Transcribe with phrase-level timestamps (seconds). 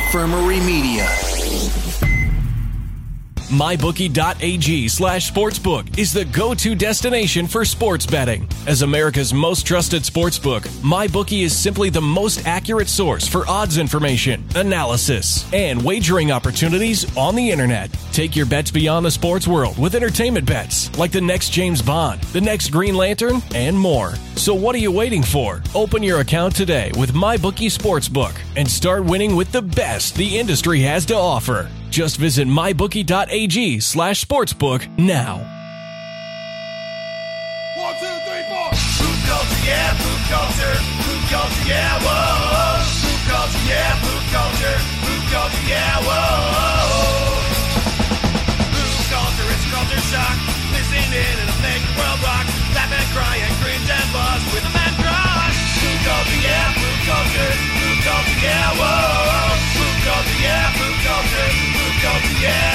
[0.00, 1.06] Infirmary Media.
[3.50, 8.48] MyBookie.ag slash sportsbook is the go to destination for sports betting.
[8.68, 14.44] As America's most trusted sportsbook, MyBookie is simply the most accurate source for odds information,
[14.54, 17.90] analysis, and wagering opportunities on the internet.
[18.12, 22.22] Take your bets beyond the sports world with entertainment bets like the next James Bond,
[22.32, 24.14] the next Green Lantern, and more.
[24.36, 25.60] So, what are you waiting for?
[25.74, 30.82] Open your account today with MyBookie Sportsbook and start winning with the best the industry
[30.82, 31.68] has to offer.
[31.90, 35.42] Just visit mybookie.ag slash sportsbook now.
[37.74, 38.70] One, two, three, four.
[38.94, 40.76] Food culture, yeah, food culture.
[41.02, 42.78] Food culture, yeah, whoa.
[43.02, 44.78] Food culture, yeah, food culture.
[45.02, 47.42] Food culture, yeah, whoa.
[48.70, 50.36] Food culture, it's culture shock.
[50.70, 52.46] Listen in and it'll make the world rock.
[52.70, 55.58] Laugh and cry and cringe and buzz with a man crush.
[55.82, 57.50] Food culture, yeah, food culture.
[57.82, 59.58] Food culture, yeah, whoa.
[59.74, 61.69] Food culture, yeah, food culture.
[62.40, 62.70] Yeah.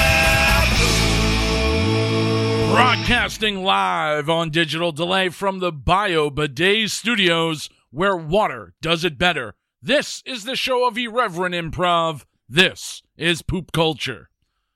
[2.72, 9.54] Broadcasting live on digital delay from the Bio Bidet Studios, where water does it better.
[9.80, 12.24] This is the show of irreverent improv.
[12.48, 14.30] This is Poop Culture.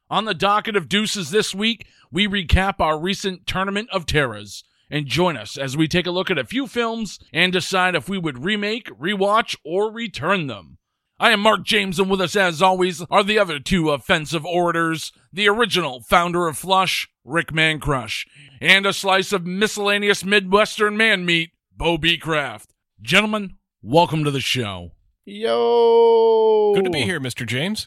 [0.08, 4.64] On the docket of deuces this week, we recap our recent Tournament of Terrors.
[4.90, 8.08] And join us as we take a look at a few films and decide if
[8.08, 10.78] we would remake, rewatch, or return them.
[11.22, 15.12] I am Marc James, and with us, as always, are the other two offensive orators
[15.30, 18.26] the original founder of Flush, Rick Mancrush,
[18.58, 22.68] and a slice of miscellaneous Midwestern man meat, Beau Becraft.
[23.02, 24.92] Gentlemen, welcome to the show.
[25.26, 27.46] Yo, Good to be here, Mr.
[27.46, 27.86] James.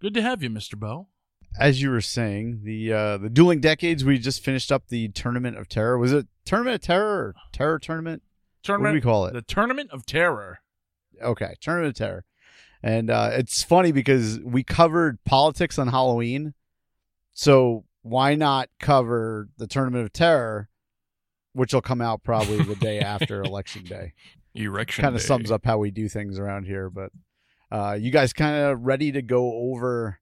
[0.00, 0.76] Good to have you, Mr.
[0.76, 1.06] Beau.
[1.56, 4.04] As you were saying, the uh, the dueling decades.
[4.04, 5.98] We just finished up the tournament of terror.
[5.98, 8.24] Was it tournament of terror or terror tournament?
[8.64, 9.34] Tournament, we call it?
[9.34, 10.58] The Tournament of Terror.
[11.22, 12.24] Okay, tournament of terror.
[12.82, 16.54] And uh, it's funny because we covered politics on Halloween,
[17.32, 20.68] so why not cover the tournament of terror,
[21.52, 24.14] which will come out probably the day after election day.
[24.54, 25.02] Erection.
[25.02, 26.90] kind of sums up how we do things around here.
[26.90, 27.10] But
[27.70, 30.18] uh, you guys kind of ready to go over,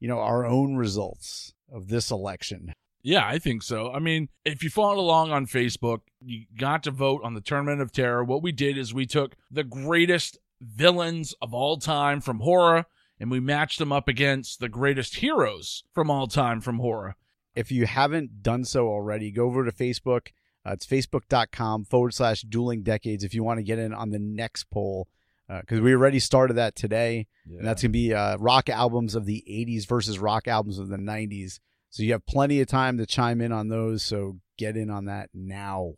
[0.00, 2.74] you know, our own results of this election?
[3.02, 3.92] Yeah, I think so.
[3.92, 7.80] I mean, if you followed along on Facebook, you got to vote on the Tournament
[7.80, 8.24] of Terror.
[8.24, 12.86] What we did is we took the greatest villains of all time from horror
[13.20, 17.16] and we matched them up against the greatest heroes from all time from horror.
[17.54, 20.28] If you haven't done so already, go over to Facebook.
[20.66, 24.18] Uh, it's facebook.com forward slash dueling decades if you want to get in on the
[24.18, 25.06] next poll.
[25.48, 29.26] Because we already started that today, and that's going to be uh, rock albums of
[29.26, 31.58] the 80s versus rock albums of the 90s.
[31.88, 34.04] So you have plenty of time to chime in on those.
[34.04, 35.94] So get in on that now.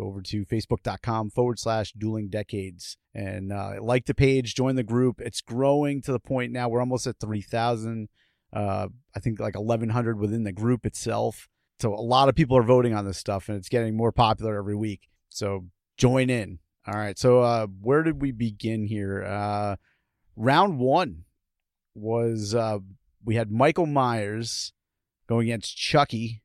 [0.00, 4.82] Go over to facebook.com forward slash dueling decades and uh, like the page, join the
[4.82, 5.20] group.
[5.20, 8.08] It's growing to the point now we're almost at 3,000.
[8.50, 11.48] Uh, I think like 1,100 within the group itself.
[11.80, 14.56] So a lot of people are voting on this stuff and it's getting more popular
[14.56, 15.10] every week.
[15.28, 15.66] So
[15.98, 16.60] join in.
[16.86, 17.18] All right.
[17.18, 19.22] So uh, where did we begin here?
[19.22, 19.76] Uh,
[20.34, 21.24] round one
[21.94, 22.78] was uh,
[23.22, 24.72] we had Michael Myers
[25.28, 26.42] going against Chucky,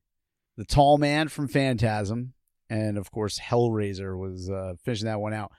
[0.58, 2.34] the tall man from Phantasm,
[2.70, 5.52] and of course Hellraiser was uh, finishing that one out.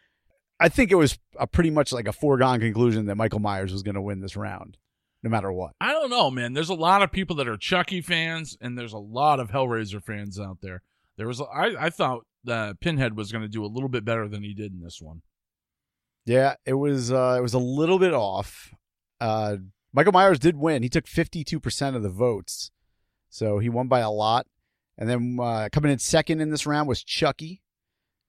[0.59, 3.83] I think it was a pretty much like a foregone conclusion that Michael Myers was
[3.83, 4.79] going to win this round,
[5.23, 5.73] no matter what.
[5.81, 6.55] I don't know, man.
[6.55, 10.03] There's a lot of people that are Chucky fans, and there's a lot of Hellraiser
[10.03, 10.83] fans out there.
[11.19, 14.43] There was, I, I thought Pinhead was going to do a little bit better than
[14.43, 15.23] he did in this one.
[16.25, 18.75] Yeah, it was uh, it was a little bit off.
[19.21, 19.57] Uh,
[19.93, 20.83] Michael Myers did win.
[20.83, 22.71] He took fifty two percent of the votes,
[23.29, 24.47] so he won by a lot.
[24.99, 27.63] And then uh, coming in second in this round was Chucky.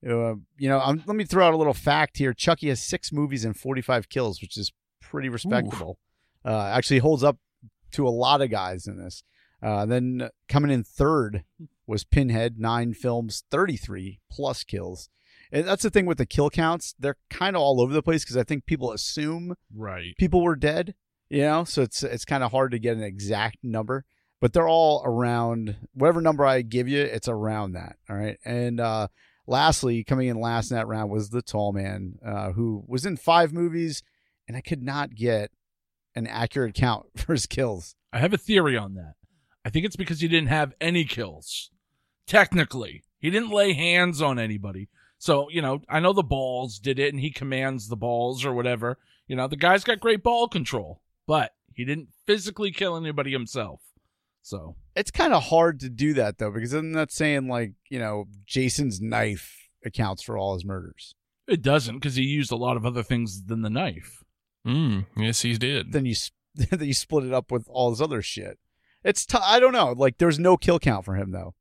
[0.06, 2.34] Uh, you know, um, let me throw out a little fact here.
[2.34, 5.98] Chucky has six movies and forty five kills, which is pretty respectable.
[6.46, 7.38] Uh, actually holds up
[7.92, 9.24] to a lot of guys in this.
[9.62, 11.44] Uh, then coming in third
[11.88, 15.10] was Pinhead, nine films, 33 plus kills.
[15.52, 16.94] And that's the thing with the kill counts.
[17.00, 20.14] They're kind of all over the place because I think people assume Right.
[20.20, 20.94] people were dead,
[21.30, 24.06] you know, so it's it's kind of hard to get an exact number,
[24.40, 27.98] but they're all around whatever number I give you, it's around that.
[28.10, 28.38] All right.
[28.46, 29.08] And uh
[29.48, 33.18] lastly, coming in last in that round was the tall man, uh, who was in
[33.18, 34.04] five movies,
[34.48, 35.52] and I could not get
[36.16, 37.96] an accurate count for his kills.
[38.14, 39.14] I have a theory on that.
[39.66, 41.72] I think it's because he didn't have any kills.
[42.26, 44.90] Technically, he didn't lay hands on anybody.
[45.18, 48.54] So, you know, I know the balls did it and he commands the balls or
[48.54, 48.98] whatever.
[49.28, 53.82] You know, the guy's got great ball control, but he didn't physically kill anybody himself.
[54.48, 58.00] So, It's kind of hard to do that though, because I'm not saying like, you
[58.00, 61.16] know, Jason's knife accounts for all his murders.
[61.48, 64.24] it doesn't because he used a lot of other things than the knife.
[64.66, 65.92] Mm, yes, he did.
[65.92, 68.58] then you s- then you split it up with all his other shit.
[69.04, 69.92] It's t- I don't know.
[69.92, 71.54] Like there's no kill count for him though.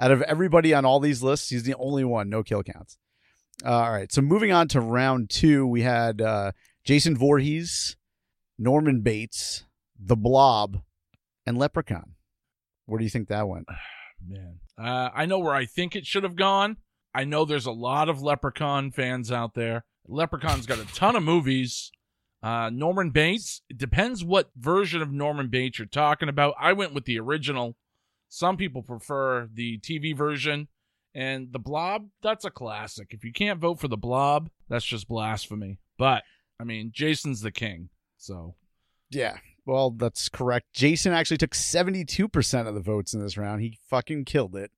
[0.00, 2.98] Out of everybody on all these lists, he's the only one no kill counts.
[3.64, 6.50] Uh, all right, so moving on to round two, we had uh,
[6.82, 7.96] Jason Voorhees,
[8.58, 9.64] Norman Bates,
[9.96, 10.82] The Blob,
[11.46, 12.14] and Leprechaun.
[12.86, 13.66] Where do you think that went?
[14.26, 16.76] Man, uh, I know where I think it should have gone.
[17.14, 19.84] I know there's a lot of Leprechaun fans out there.
[20.06, 21.90] Leprechaun's got a ton of movies.
[22.42, 23.62] Uh, Norman Bates.
[23.68, 26.54] It depends what version of Norman Bates you're talking about.
[26.58, 27.76] I went with the original.
[28.28, 30.68] Some people prefer the TV version.
[31.14, 33.08] And the Blob, that's a classic.
[33.10, 35.78] If you can't vote for the Blob, that's just blasphemy.
[35.98, 36.22] But
[36.58, 37.90] I mean, Jason's the king.
[38.16, 38.54] So
[39.10, 40.66] Yeah, well, that's correct.
[40.72, 43.62] Jason actually took 72% of the votes in this round.
[43.62, 44.70] He fucking killed it.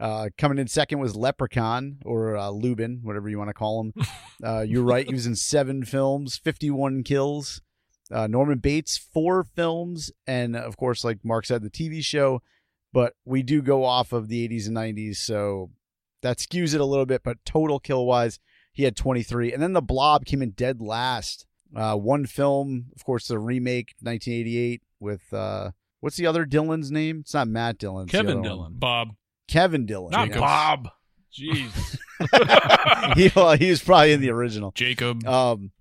[0.00, 3.92] Uh, coming in second was Leprechaun or uh, Lubin, whatever you want to call him.
[4.44, 5.06] Uh, you're right.
[5.06, 7.62] He was in seven films, 51 kills.
[8.10, 10.10] Uh, Norman Bates, four films.
[10.26, 12.42] And of course, like Marc said, the TV show.
[12.92, 15.16] But we do go off of the 80s and 90s.
[15.16, 15.70] So
[16.20, 17.22] that skews it a little bit.
[17.22, 18.38] But total kill wise,
[18.72, 19.52] he had 23.
[19.52, 21.46] And then the Blob came in dead last.
[21.74, 27.20] Uh, one film, of course, the remake, 1988, with uh, what's the other Dillon's name?
[27.20, 28.06] It's not Matt Dillon.
[28.06, 28.74] Kevin other one.
[28.76, 29.14] Bob.
[29.48, 30.10] Kevin Dillon.
[30.10, 30.38] not yes.
[30.38, 30.88] Bob.
[31.32, 31.98] Jeez.
[33.16, 34.70] he, well, he was probably in the original.
[34.72, 35.26] Jacob.
[35.26, 35.72] Um,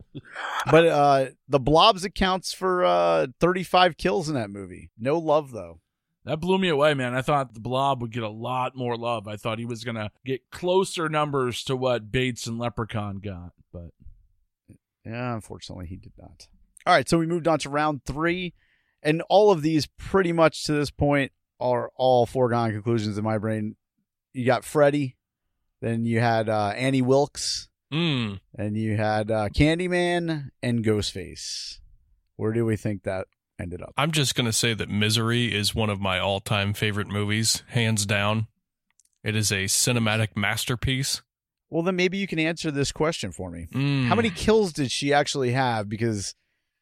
[0.70, 4.90] but uh, the Blobs accounts for uh, 35 kills in that movie.
[4.98, 5.80] No love though.
[6.26, 7.14] That blew me away, man.
[7.14, 9.28] I thought the Blob would get a lot more love.
[9.28, 13.52] I thought he was going to get closer numbers to what Bates and Leprechaun got,
[13.74, 13.90] but
[15.06, 16.48] Yeah, unfortunately, he did not.
[16.86, 18.54] All right, so we moved on to round three,
[19.02, 23.38] and all of these pretty much to this point are all foregone conclusions in my
[23.38, 23.76] brain.
[24.34, 25.16] You got Freddy,
[25.82, 28.40] then you had uh, Annie Wilkes, Mm.
[28.58, 31.78] and you had uh, Candyman and Ghostface.
[32.38, 33.28] Where do we think that
[33.60, 33.94] ended up?
[33.96, 37.62] I'm just going to say that Misery is one of my all time favorite movies,
[37.68, 38.48] hands down.
[39.24, 41.22] It is a cinematic masterpiece.
[41.74, 43.68] Well, then maybe you can answer this question for me.
[43.74, 44.06] Mm.
[44.06, 45.90] How many kills did she actually have?
[45.90, 46.36] Because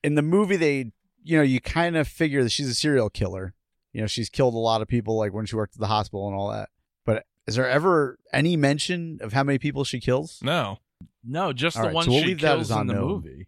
[0.04, 0.92] in the movie, they,
[1.24, 3.54] you know, you kind of figure that she's a serial killer.
[3.94, 6.28] You know, she's killed a lot of people, like when she worked at the hospital
[6.28, 6.68] and all that.
[7.06, 10.40] But is there ever any mention of how many people she kills?
[10.44, 10.80] No.
[11.24, 12.94] no, just All the right, one so we'll she leave that kills as in the
[12.94, 13.08] unknown.
[13.08, 13.48] movie.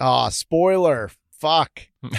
[0.00, 1.08] Ah, spoiler.
[1.30, 1.82] Fuck.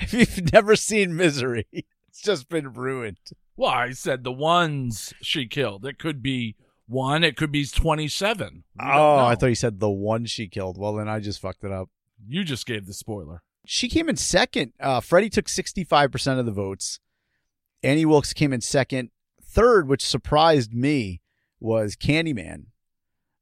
[0.00, 1.66] if you've never seen Misery,
[2.08, 3.18] it's just been ruined.
[3.56, 5.84] Well, I said the ones she killed.
[5.84, 6.56] It could be
[6.88, 7.22] one.
[7.22, 8.64] It could be twenty-seven.
[8.78, 10.76] We Oh, I thought you said the one she killed.
[10.78, 11.88] Well, then I just fucked it up.
[12.26, 13.42] you just gave the spoiler.
[13.64, 14.72] she came in second.
[14.80, 16.98] Uh, Freddy took 65% of the votes.
[17.82, 19.10] Annie Wilkes came in second.
[19.42, 21.20] Third, which surprised me,
[21.60, 22.66] was Candyman.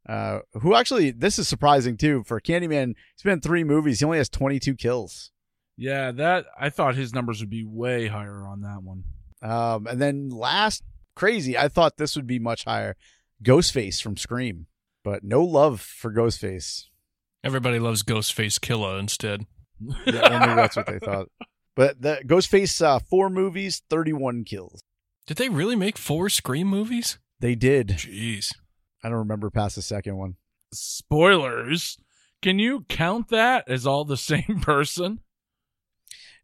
[0.09, 2.23] Uh, who actually, this is surprising too.
[2.27, 3.99] For Candyman, he's been in three movies.
[4.01, 5.31] He only has 22 kills.
[5.77, 9.05] Yeah, that I thought his numbers would be way higher on that one.
[9.43, 10.83] Um, and then last,
[11.15, 12.97] crazy, I thought this would be much higher.
[13.43, 14.67] Ghostface from Scream,
[15.05, 16.85] but no love for Ghostface.
[17.45, 19.47] Everybody loves Ghostface Killah instead.
[19.81, 21.29] Yeah, well, maybe that's what they thought.
[21.75, 24.81] But the Ghostface, uh, four movies, 31 kills.
[25.27, 27.19] Did they really make four Scream movies?
[27.41, 27.89] They did.
[27.89, 28.53] Jeez.
[29.05, 30.37] I don't remember past the second one.
[30.73, 31.99] Spoilers.
[32.43, 35.21] Can you count that as all the same person?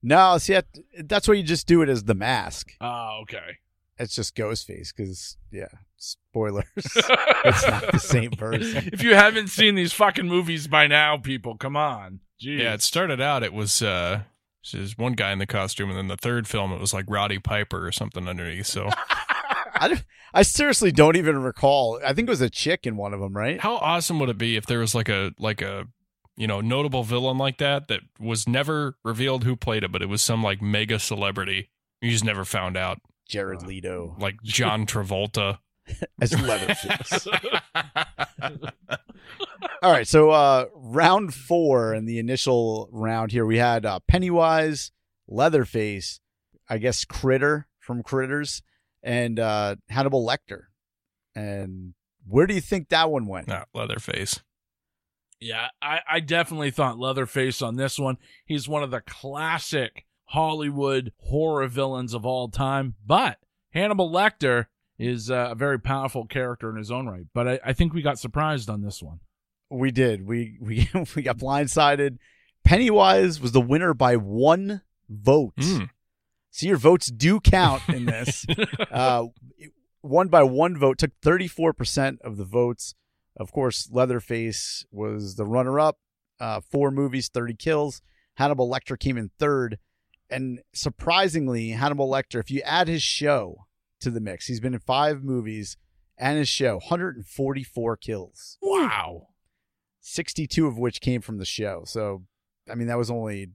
[0.03, 0.59] No, see,
[1.05, 2.73] that's why you just do it as the mask.
[2.81, 3.59] Oh, okay.
[3.99, 6.65] It's just Ghostface because, yeah, spoilers.
[6.77, 8.89] it's not the same person.
[8.93, 12.21] if you haven't seen these fucking movies by now, people, come on.
[12.43, 12.59] Jeez.
[12.61, 14.23] Yeah, it started out, it was, uh,
[14.73, 17.39] there's one guy in the costume, and then the third film, it was like Roddy
[17.39, 18.67] Piper or something underneath.
[18.67, 18.89] So,
[19.75, 22.01] I, don't- I seriously don't even recall.
[22.05, 23.61] I think it was a chick in one of them, right?
[23.61, 25.87] how awesome would it be if there was like a, like a,
[26.37, 30.09] you know, notable villain like that that was never revealed who played it, but it
[30.09, 31.69] was some like mega celebrity.
[32.01, 33.01] You just never found out,
[33.33, 35.59] Jared Leto like John Travolta.
[36.21, 37.27] as Leatherface.
[39.83, 44.93] All right, so uh, round four in the initial round here, we had uh, Pennywise,
[45.27, 46.21] Leatherface,
[46.69, 48.63] I guess Critter from Critters,
[49.03, 50.65] and uh, Hannibal Lecter.
[51.35, 51.95] And
[52.29, 53.49] where do you think that one went?
[53.49, 54.41] Not Leatherface.
[55.41, 58.19] Yeah, I, I definitely thought Leatherface on this one.
[58.45, 62.95] He's one of the classic Hollywood horror villains of all time.
[63.07, 63.39] But
[63.71, 64.67] Hannibal Lecter
[64.99, 67.27] is uh, a very powerful character in his own right.
[67.35, 69.21] But I, I think we got surprised on this one.
[69.71, 70.27] We did.
[70.27, 72.19] We we we got blindsided.
[72.65, 75.55] Pennywise was the winner by one vote.
[75.57, 75.91] Mm.
[76.51, 78.47] So your votes do count in this.
[78.91, 79.25] uh,
[80.03, 82.95] one by one vote took 34% of the votes.
[83.37, 85.99] Of course, Leatherface was the runner up.
[86.41, 88.03] uh, four movies, 30 kills.
[88.35, 89.79] Hannibal Lecter came in third.
[90.33, 93.67] And surprisingly, Hannibal Lecter, if you add his show
[94.01, 95.77] to the mix, he's been in five movies
[96.19, 99.29] and his show, 144 kills, Wow.
[100.01, 101.83] 62 of which came from the show.
[101.87, 102.25] So,
[102.71, 103.51] I mean, that was only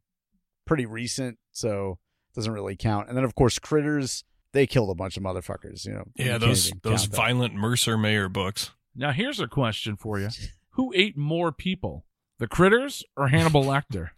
[0.66, 1.38] pretty recent.
[1.52, 2.00] So,
[2.32, 3.08] it doesn't really count.
[3.10, 5.86] And then, of course, Critters, they killed a bunch of motherfuckers.
[5.86, 7.18] You know, Yeah, can't those those count that.
[7.18, 8.72] violent Mercer Mayer books.
[8.96, 10.30] Now here's a question for you:
[10.72, 12.06] Who ate more people,
[12.40, 14.10] the critters or Hannibal Lecter?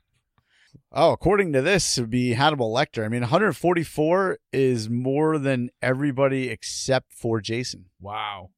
[0.91, 3.05] Oh, according to this, it would be Hannibal Lecter.
[3.05, 7.85] I mean, 144 is more than everybody except for Jason.
[7.99, 8.49] Wow.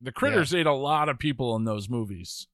[0.00, 2.48] The critters ate a lot of people in those movies.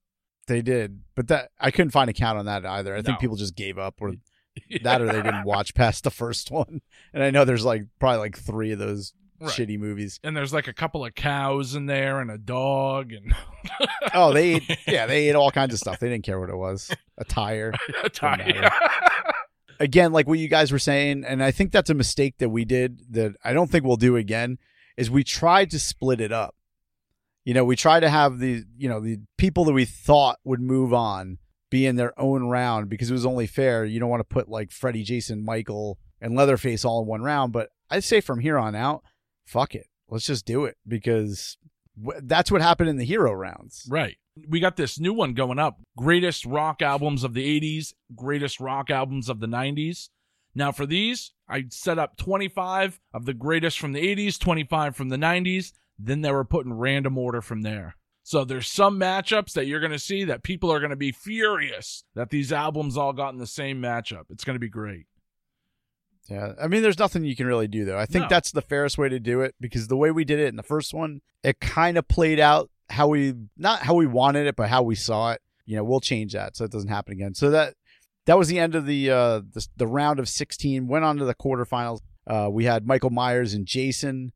[0.46, 2.94] They did, but that I couldn't find a count on that either.
[2.94, 4.14] I think people just gave up, or
[4.82, 6.80] that, or they didn't watch past the first one.
[7.12, 9.50] And I know there's like probably like three of those Right.
[9.50, 10.18] shitty movies.
[10.24, 13.34] And there's like a couple of cows in there and a dog and
[14.14, 16.00] Oh, they ate, yeah, they ate all kinds of stuff.
[16.00, 16.90] They didn't care what it was.
[17.18, 17.72] A tire.
[18.04, 18.70] a matter.
[19.80, 22.64] again, like what you guys were saying, and I think that's a mistake that we
[22.64, 24.58] did that I don't think we'll do again,
[24.96, 26.54] is we tried to split it up.
[27.44, 30.60] You know, we tried to have the, you know, the people that we thought would
[30.60, 31.38] move on
[31.70, 33.84] be in their own round because it was only fair.
[33.84, 37.52] You don't want to put like Freddy, Jason, Michael, and Leatherface all in one round.
[37.52, 39.02] But I'd say from here on out,
[39.48, 39.86] fuck it.
[40.08, 41.56] Let's just do it because
[42.00, 43.86] w- that's what happened in the hero rounds.
[43.88, 44.16] Right.
[44.48, 45.80] We got this new one going up.
[45.96, 50.10] Greatest rock albums of the 80s, greatest rock albums of the 90s.
[50.54, 55.08] Now, for these, I set up 25 of the greatest from the 80s, 25 from
[55.08, 55.72] the 90s.
[55.98, 57.96] Then they were put in random order from there.
[58.22, 61.12] So there's some matchups that you're going to see that people are going to be
[61.12, 64.24] furious that these albums all got in the same matchup.
[64.30, 65.06] It's going to be great.
[66.28, 67.98] Yeah, I mean, there's nothing you can really do though.
[67.98, 68.28] I think No.
[68.28, 70.62] that's the fairest way to do it because the way we did it in the
[70.62, 74.68] first one, it kind of played out how we not how we wanted it, but
[74.68, 75.40] how we saw it.
[75.64, 77.34] You know, we'll change that so it doesn't happen again.
[77.34, 77.74] So that
[78.26, 80.86] that was the end of the uh the, the round of 16.
[80.86, 82.00] Went on to the quarterfinals.
[82.26, 84.32] Uh, we had Michael Myers and Jason,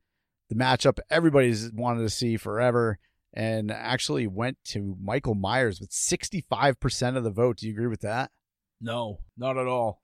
[0.49, 2.99] the matchup everybody's wanted to see forever,
[3.35, 7.59] and actually went to Michael Myers with 65% of the vote.
[7.59, 8.31] Do you agree with that?
[8.81, 10.02] No, not at all.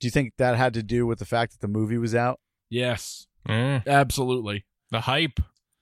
[0.00, 2.40] Do you think that had to do with the fact that the movie was out?
[2.70, 4.64] Yes, Eh, absolutely.
[4.90, 5.40] the hype.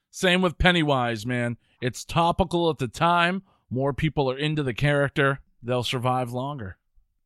[0.09, 1.57] Same with Pennywise, man.
[1.81, 3.43] It's topical at the time.
[3.69, 5.41] More people are into the character.
[5.61, 6.77] They'll survive longer.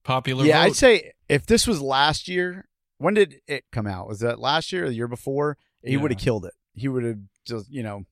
[0.04, 0.66] Popular yeah, vote.
[0.66, 2.68] I'd say if this was last year,
[2.98, 4.08] when did it come out?
[4.08, 5.58] Was that last year or the year before?
[5.84, 6.02] He Yeah.
[6.02, 6.54] would have killed it.
[6.74, 8.06] He would have just, you know,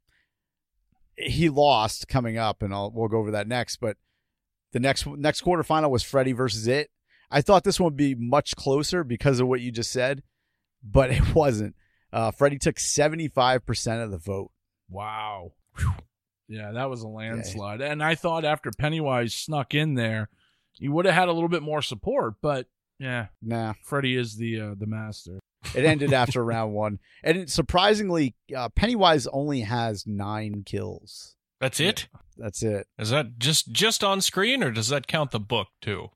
[1.17, 3.77] he lost coming up, and I'll, we'll go over that next.
[3.77, 3.97] But
[4.71, 6.89] the next next quarterfinal was Freddy versus it.
[7.31, 10.23] I thought this one would be much closer because of what you just said,
[10.83, 11.75] but it wasn't.
[12.11, 14.51] Uh, Freddy took seventy five percent of the vote.
[14.89, 15.53] Wow.
[16.47, 17.79] Yeah, that was a landslide.
[17.81, 20.29] And I thought after Pennywise snuck in there,
[20.73, 22.35] he would have had a little bit more support.
[22.41, 22.65] But
[22.97, 25.39] yeah, Nah, Freddy is the uh, the master.
[25.75, 31.35] it ended after round one, and it, surprisingly, uh, Pennywise only has nine kills.
[31.61, 32.07] That's it.
[32.37, 32.87] That's it.
[32.97, 36.09] Is that just just on screen, or does that count the book too?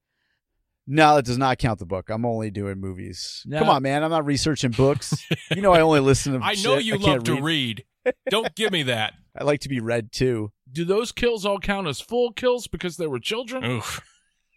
[0.85, 2.09] No, that does not count the book.
[2.09, 3.43] I'm only doing movies.
[3.45, 3.59] No.
[3.59, 4.03] Come on, man.
[4.03, 5.25] I'm not researching books.
[5.55, 6.39] you know, I only listen to.
[6.43, 7.85] I know you I love to read.
[8.29, 9.13] Don't give me that.
[9.37, 10.51] I like to be read too.
[10.71, 13.63] Do those kills all count as full kills because they were children?
[13.63, 14.01] Oof.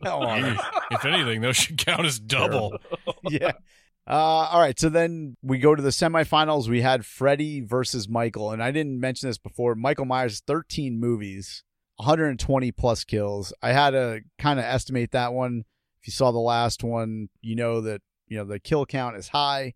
[0.04, 0.58] Come on.
[0.90, 2.76] if anything, those should count as double.
[3.30, 3.52] yeah.
[4.06, 4.12] Uh,
[4.50, 4.78] all right.
[4.78, 6.68] So then we go to the semifinals.
[6.68, 9.74] We had Freddy versus Michael, and I didn't mention this before.
[9.74, 11.64] Michael Myers, 13 movies,
[11.96, 13.52] 120 plus kills.
[13.62, 15.64] I had to kind of estimate that one.
[16.06, 19.26] If you saw the last one, you know that you know the kill count is
[19.30, 19.74] high,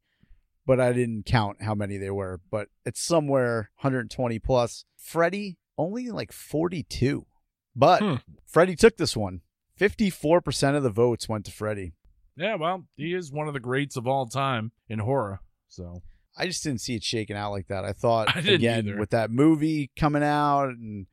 [0.65, 2.39] but I didn't count how many they were.
[2.53, 4.85] But it's somewhere 120 plus.
[4.97, 7.27] Freddy only like 42,
[7.75, 8.15] but Hmm.
[8.47, 9.41] Freddy took this one.
[9.77, 11.95] 54% of the votes went to Freddy.
[12.37, 15.41] Yeah, well, he is one of the greats of all time in horror.
[15.69, 16.01] So
[16.37, 17.85] I just didn't see it shaking out like that.
[17.85, 18.99] I thought I again either.
[19.01, 21.07] with that movie coming out, and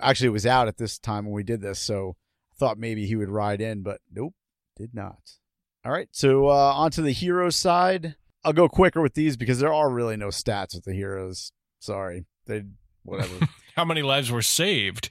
[0.00, 2.16] actually it was out at this time when we did this, so
[2.50, 4.32] I thought maybe he would ride in, but nope,
[4.76, 5.18] did not.
[5.84, 8.16] All right, so uh, on to the hero side.
[8.44, 11.52] I'll go quicker with these because there are really no stats with the heroes.
[11.78, 12.64] Sorry, they
[13.02, 13.46] whatever.
[13.76, 15.10] How many lives were saved?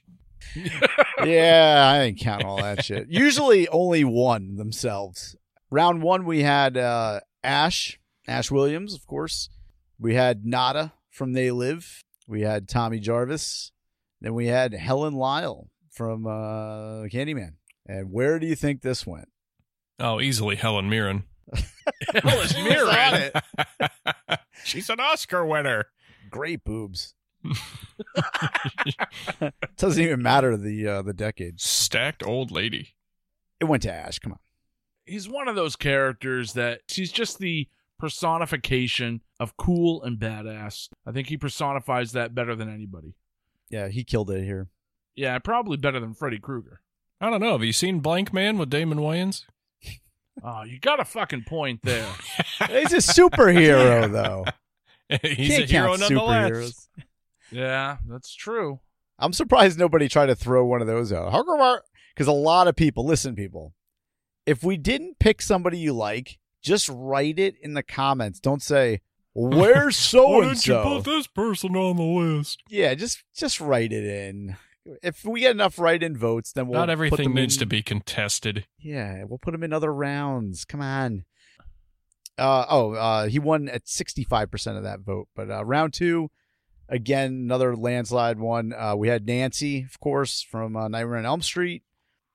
[1.23, 3.07] yeah, I didn't count all that shit.
[3.09, 5.35] Usually only one themselves.
[5.69, 9.49] Round one, we had uh, Ash, Ash Williams, of course.
[9.99, 12.03] We had Nada from They Live.
[12.27, 13.71] We had Tommy Jarvis.
[14.21, 17.53] Then we had Helen Lyle from uh, Candyman.
[17.85, 19.29] And where do you think this went?
[19.99, 21.23] Oh, easily Helen Mirren.
[22.15, 23.31] Helen She Mirren.
[23.33, 23.35] it.
[24.63, 25.85] She's an Oscar winner.
[26.29, 27.13] Great boobs.
[29.77, 31.59] Doesn't even matter the uh, the decade.
[31.59, 32.95] Stacked old lady.
[33.59, 34.19] It went to Ash.
[34.19, 34.39] Come on.
[35.05, 37.67] He's one of those characters that he's just the
[37.99, 40.87] personification of cool and badass.
[41.05, 43.15] I think he personifies that better than anybody.
[43.69, 44.69] Yeah, he killed it here.
[45.15, 46.79] Yeah, probably better than Freddy Krueger.
[47.19, 47.51] I don't know.
[47.53, 49.45] Have you seen Blank Man with Damon Wayans?
[50.41, 52.07] Oh, you got a fucking point there.
[52.69, 54.45] He's a superhero, though.
[55.21, 56.89] He's Can't a hero nonetheless.
[57.51, 58.79] yeah, that's true.
[59.19, 61.31] I'm surprised nobody tried to throw one of those out.
[61.31, 61.79] How come?
[62.13, 63.73] Because a lot of people, listen, people,
[64.45, 68.39] if we didn't pick somebody you like, just write it in the comments.
[68.39, 69.01] Don't say
[69.33, 70.75] where's so and so.
[70.75, 72.63] Why didn't you put this person on the list?
[72.69, 74.57] Yeah, just just write it in.
[75.01, 78.65] If we get enough write-in votes, then we'll Not everything needs in- to be contested.
[78.77, 80.65] Yeah, we'll put them in other rounds.
[80.65, 81.25] Come on.
[82.37, 85.27] Uh oh, uh he won at 65% of that vote.
[85.35, 86.29] But uh round 2
[86.89, 88.73] again another landslide one.
[88.73, 91.83] Uh we had Nancy, of course, from uh, Nightmare on Elm Street,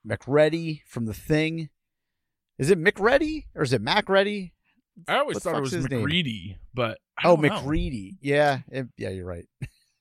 [0.06, 1.68] McReady from The Thing.
[2.58, 4.54] Is it McReady or is it Macready?
[5.06, 6.00] I always What thought it was his name?
[6.06, 7.36] McReady, but Oh.
[7.36, 8.16] McReady.
[8.20, 9.46] Yeah, it- yeah, you're right.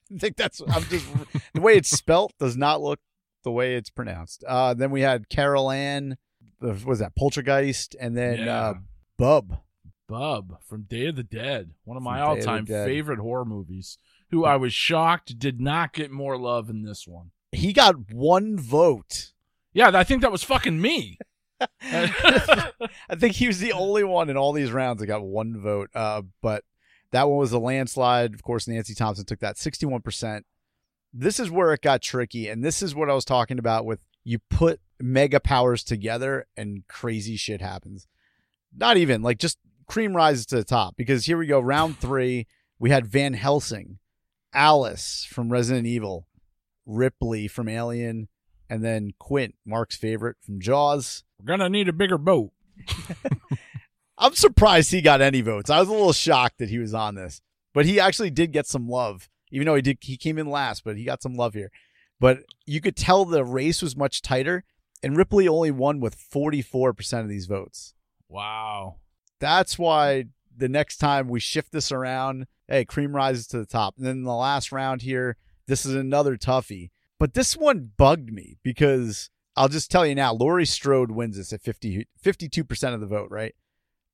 [0.16, 1.06] I think that's I'm just
[1.54, 3.00] the way it's spelt does not look
[3.44, 4.44] the way it's pronounced.
[4.48, 6.18] Uh then we had Carol Anne,
[6.62, 8.60] uh, what was that Poltergeist, and then Yeah.
[8.62, 8.74] uh
[9.18, 9.60] Bub.
[10.08, 13.20] Bub from Day of the Dead, one of my From Day of the all-time favorite
[13.20, 13.98] horror movies.
[14.32, 17.32] Who I was shocked did not get more love in this one.
[17.52, 19.32] He got one vote.
[19.74, 21.18] Yeah, I think that was fucking me.
[21.82, 22.72] I
[23.18, 25.90] think he was the only one in all these rounds that got one vote.
[25.94, 26.64] Uh, but
[27.18, 28.36] that one was a landslide.
[28.36, 30.44] Of course, Nancy Thompson took that 61%.
[31.12, 32.48] This is where it got tricky.
[32.48, 36.88] And this is what I was talking about with you put mega powers together and
[36.88, 38.06] crazy shit happens.
[38.76, 39.58] Not even like just
[39.88, 41.60] cream rises to the top because here we go.
[41.60, 42.46] Round three,
[42.78, 43.98] we had Van Helsing,
[44.54, 46.28] Alice from Resident Evil,
[46.86, 48.28] Ripley from Alien,
[48.70, 51.24] and then Quint, Marc's favorite from Jaws.
[51.40, 52.52] We're gonna need a bigger boat.
[54.18, 55.70] I'm surprised he got any votes.
[55.70, 57.42] I was a little shocked that he was on this,
[57.74, 60.00] but he actually did get some love, even though he did.
[60.02, 61.72] He came in last, but he got some love here.
[62.20, 64.64] But you could tell the race was much tighter,
[65.04, 67.94] and Ripley only won with 44% of these votes.
[68.28, 68.96] Wow.
[69.40, 73.96] That's why the next time we shift this around, hey, cream rises to the top.
[73.98, 75.38] And then in the last round here,
[75.68, 76.90] this is another toughie.
[77.20, 81.54] But this one bugged me because I'll just tell you now, Laurie Strode wins this
[81.54, 83.54] at 50, 52% of the vote, right?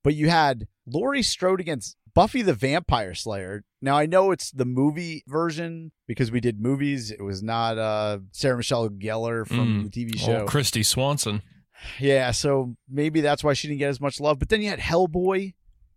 [0.04, 3.63] But you had Laurie Strode against Buffy the Vampire Slayer.
[3.82, 7.10] Now I know it's the movie version because we did movies.
[7.12, 9.92] It was not uh, Sarah Michelle Gellar from Mm.
[9.92, 10.44] the TV show.
[10.44, 11.42] Oh, Kristy Swanson.
[12.00, 14.39] Yeah, so maybe that's why she didn't get as much love.
[14.39, 15.54] But then you had Hellboy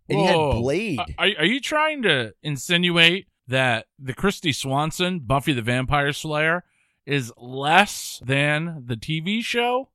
[0.09, 0.99] and you had Blade.
[1.17, 6.63] Are, are you trying to insinuate that the Kristy Swanson Buffy the Vampire Slayer
[7.05, 9.89] is less than the TV show?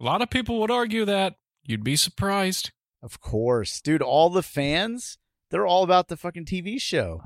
[0.00, 1.36] A lot of people would argue that.
[1.66, 2.72] You'd be surprised.
[3.04, 4.00] Of course, dude.
[4.00, 5.18] All the fans,
[5.50, 7.24] they're all about the fucking TV show.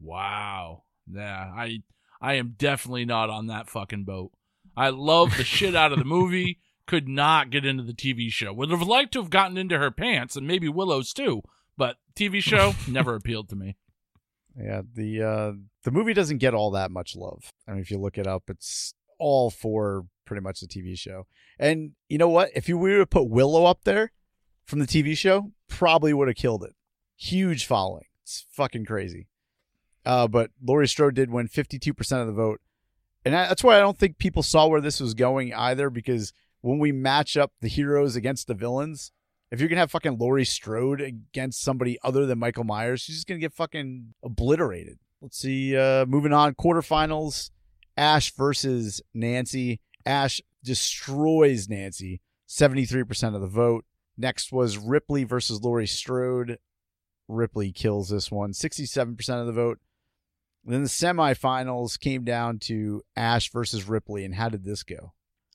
[0.00, 0.82] Wow.
[1.08, 1.84] Yeah, I
[2.20, 4.32] I am definitely not on that fucking boat.
[4.76, 6.58] I love the shit out of the movie.
[6.88, 8.52] Could not get into the TV show.
[8.52, 11.42] Would have liked to have gotten into her pants and maybe Willow's too,
[11.76, 13.76] but TV show never appealed to me.
[14.56, 15.52] Yeah, the uh
[15.84, 17.52] the movie doesn't get all that much love.
[17.68, 21.28] I mean, if you look it up, it's all for pretty much the TV show.
[21.60, 22.50] And you know what?
[22.56, 24.10] If you were to put Willow up there
[24.70, 26.74] from the TV show, probably would have killed it.
[27.16, 28.04] Huge following.
[28.22, 29.26] It's fucking crazy.
[30.06, 32.60] Uh, but Laurie Strode did win 52% of the vote.
[33.24, 36.78] And that's why I don't think people saw where this was going either, because when
[36.78, 39.12] we match up the heroes against the villains,
[39.50, 43.26] if you're gonna have fucking Laurie Strode against somebody other than Michael Myers, she's just
[43.26, 44.98] gonna get fucking obliterated.
[45.20, 45.76] Let's see.
[45.76, 47.50] Uh, moving on, quarterfinals:
[47.96, 49.80] Ash versus Nancy.
[50.06, 53.84] Ash destroys Nancy, seventy three percent of the vote.
[54.20, 56.58] Next was Ripley versus Laurie Strode.
[57.26, 59.78] Ripley kills this one, sixty seven percent of the vote.
[60.62, 64.24] then the semifinals came down to Ash versus Ripley.
[64.26, 65.14] And how did this go?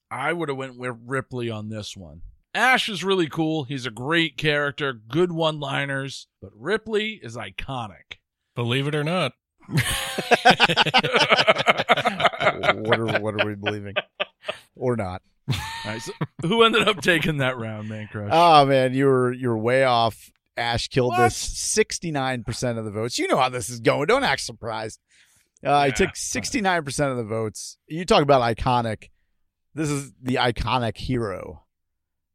[0.10, 2.22] I would have went with Ripley on this one.
[2.56, 3.66] Ash is really cool.
[3.66, 8.20] He's a great character, good one-liners, but Ripley is iconic.
[8.56, 9.34] Believe it or not.
[9.68, 9.80] what
[13.00, 13.96] are what are we believing,
[14.76, 15.22] or not?
[15.50, 15.56] All
[15.86, 18.30] right, so who ended up taking that round, man crush?
[18.32, 20.32] Oh man, you were you were way off.
[20.58, 21.26] Ash killed What?
[21.26, 23.20] this sixty nine percent of the votes.
[23.20, 24.08] You know how this is going.
[24.08, 25.00] Don't act surprised.
[25.64, 25.94] Uh, He Yeah.
[25.96, 27.78] took sixty nine percent of the votes.
[27.88, 29.10] You talk about iconic.
[29.74, 31.66] This is the iconic hero,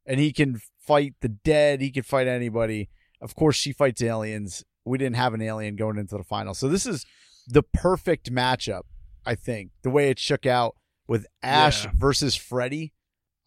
[0.06, 1.80] and he can fight the dead.
[1.80, 2.90] He can fight anybody.
[3.22, 4.64] Of course, she fights aliens.
[4.84, 7.06] We didn't have an alien going into the final, so this is
[7.48, 8.82] the perfect matchup.
[9.26, 10.76] I think the way it shook out
[11.08, 11.92] with Ash Yeah.
[11.94, 12.92] versus Freddy,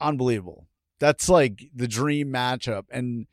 [0.04, 0.68] unbelievable.
[1.00, 2.84] That's like the dream matchup.
[2.92, 3.28] And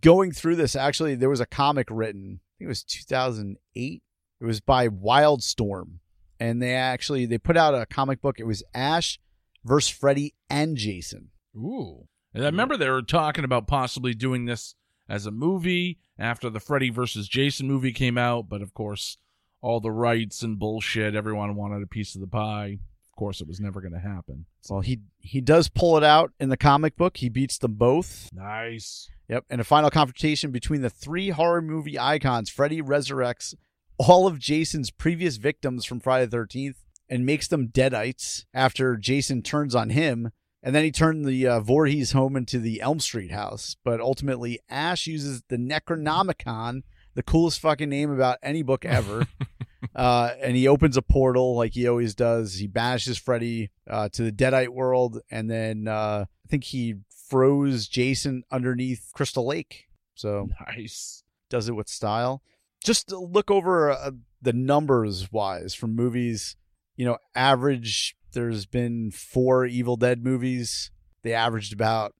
[0.00, 2.40] going through this, actually, there was a comic written.
[2.40, 4.02] I think it was 2008.
[4.40, 5.98] It was by Wildstorm,
[6.38, 8.38] and they actually they put out a comic book.
[8.38, 9.18] It was Ash
[9.64, 11.30] versus Freddy and Jason.
[11.56, 12.06] Ooh.
[12.32, 12.54] And I mm-hmm.
[12.54, 14.74] remember they were talking about possibly doing this
[15.08, 19.16] as a movie after the Freddy versus Jason movie came out, but of course,
[19.60, 22.78] all the rights and bullshit, everyone wanted a piece of the pie.
[23.18, 24.46] Of course, it was never going to happen.
[24.70, 27.16] Well, he he does pull it out in the comic book.
[27.16, 28.28] He beats them both.
[28.32, 29.10] Nice.
[29.28, 29.46] Yep.
[29.50, 33.56] In a final confrontation between the three horror movie icons, Freddy resurrects
[33.98, 36.76] all of Jason's previous victims from Friday the 13th
[37.08, 40.30] and makes them deadites after Jason turns on him.
[40.62, 43.74] And then he turned the uh, Voorhees home into the Elm Street house.
[43.82, 46.82] But ultimately, Ash uses the Necronomicon,
[47.14, 49.26] the coolest fucking name about any book ever.
[49.94, 52.54] uh, and he opens a portal like he always does.
[52.54, 55.20] He banishes Freddy uh, to the Deadite world.
[55.30, 56.96] And then uh, I think he
[57.28, 59.88] froze Jason underneath Crystal Lake.
[60.14, 61.22] So Nice.
[61.48, 62.42] does it with style.
[62.82, 66.56] Just look over uh, the numbers wise from movies,
[66.96, 70.90] you know, average, there's been four Evil Dead movies.
[71.22, 72.14] They averaged about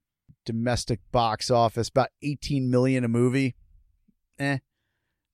[0.44, 3.55] domestic box office, about 18 million a movie.
[4.38, 4.59] Eh.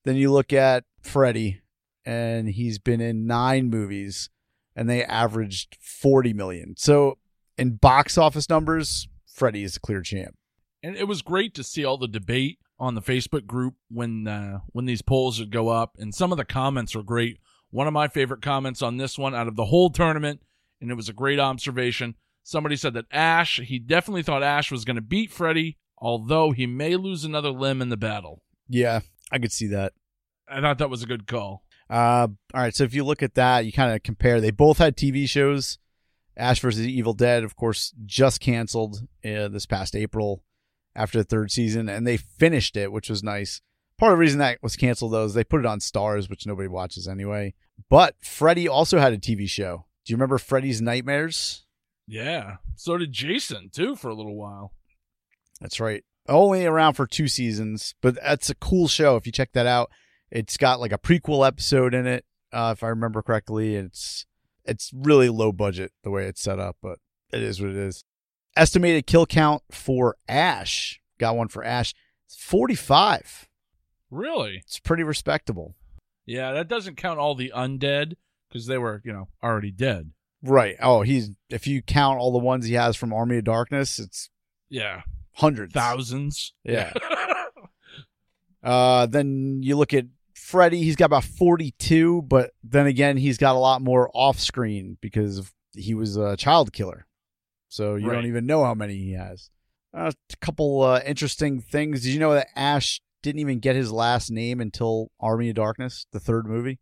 [0.03, 1.61] Then you look at Freddy,
[2.05, 4.29] and he's been in nine movies,
[4.75, 6.75] and they averaged 40 million.
[6.77, 7.17] So
[7.57, 10.35] in box office numbers, Freddy is the clear champ.
[10.83, 14.59] and it was great to see all the debate on the Facebook group when uh,
[14.73, 17.39] when these polls would go up, and some of the comments were great.
[17.71, 20.41] One of my favorite comments on this one out of the whole tournament,
[20.79, 22.15] and it was a great observation.
[22.43, 26.67] Somebody said that Ash, he definitely thought Ash was going to beat Freddy, although he
[26.67, 28.43] may lose another limb in the battle.
[28.69, 28.99] Yeah,
[29.31, 29.93] I could see that.
[30.47, 31.63] I thought that was a good call.
[31.89, 32.75] Uh, all right.
[32.75, 34.41] So if you look at that, you kind of compare.
[34.41, 35.77] They both had TV shows.
[36.37, 40.43] Ash versus Evil Dead, of course, just canceled uh, this past April
[40.95, 43.61] after the third season, and they finished it, which was nice.
[43.97, 46.45] Part of the reason that was canceled though is they put it on Starz, which
[46.45, 47.53] nobody watches anyway.
[47.89, 49.85] But Freddy also had a TV show.
[50.05, 51.65] Do you remember Freddy's Nightmares?
[52.07, 52.57] Yeah.
[52.75, 54.73] So did Jason too for a little while.
[55.61, 56.03] That's right.
[56.27, 59.15] Only around for two seasons, but that's a cool show.
[59.15, 59.89] If you check that out,
[60.31, 63.75] it's got like a prequel episode in it, uh, if I remember correctly.
[63.75, 64.25] It's
[64.65, 66.99] it's really low budget the way it's set up, but
[67.31, 68.03] it is what it is.
[68.57, 70.99] Estimated kill count for Ash.
[71.19, 71.93] Got one for Ash.
[72.25, 73.47] It's 45.
[74.09, 74.61] Really?
[74.63, 75.75] It's pretty respectable.
[76.25, 78.13] Yeah, that doesn't count all the undead
[78.49, 80.11] because they were, you know, already dead.
[80.41, 80.75] Right.
[80.81, 84.29] Oh, he's if you count all the ones he has from Army of Darkness, it's
[84.69, 85.01] Yeah.
[85.33, 85.73] hundreds.
[85.73, 86.53] Thousands.
[86.63, 86.93] Yeah.
[88.63, 90.05] Uh, then you look at
[90.45, 94.95] Freddy, he's got about 42, but then again, he's got a lot more off screen
[95.01, 97.07] because he was a child killer.
[97.67, 98.13] So you Right.
[98.13, 99.49] don't even know how many he has.
[99.91, 102.03] Uh, a couple uh, interesting things.
[102.03, 106.05] Did you know that Ash didn't even get his last name until Army of Darkness,
[106.11, 106.79] the third movie?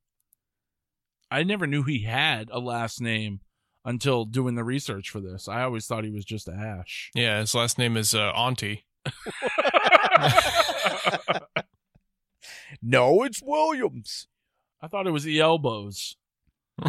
[1.32, 3.40] I never knew he had a last name
[3.86, 5.48] until doing the research for this.
[5.48, 7.12] I always thought he was just Ash.
[7.16, 8.84] Yeah, his last name is uh, Auntie.
[12.82, 14.28] No, it's Williams.
[14.82, 16.16] I thought it was the elbows.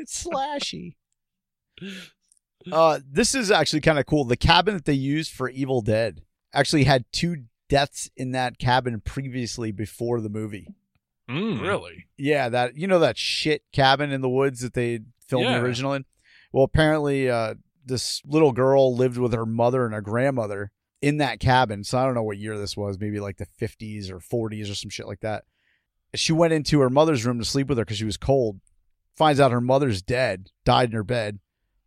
[0.00, 0.94] It's slashy.
[2.70, 4.24] Uh, this is actually kind of cool.
[4.24, 6.22] The cabin that they used for Evil Dead
[6.54, 10.68] actually had two deaths in that cabin previously before the movie.
[11.28, 11.60] Mm.
[11.60, 12.06] really?
[12.16, 15.58] Yeah, that you know that shit cabin in the woods that they filmed Yeah.
[15.58, 16.04] the original in.
[16.52, 21.40] Well, apparently, uh, this little girl lived with her mother and her grandmother in that
[21.40, 21.84] cabin.
[21.84, 24.74] So I don't know what year this was, maybe like the 50s or 40s or
[24.74, 25.44] some shit like that.
[26.14, 28.60] She went into her mother's room to sleep with her because she was cold.
[29.14, 31.40] Finds out her mother's dead, died in her bed.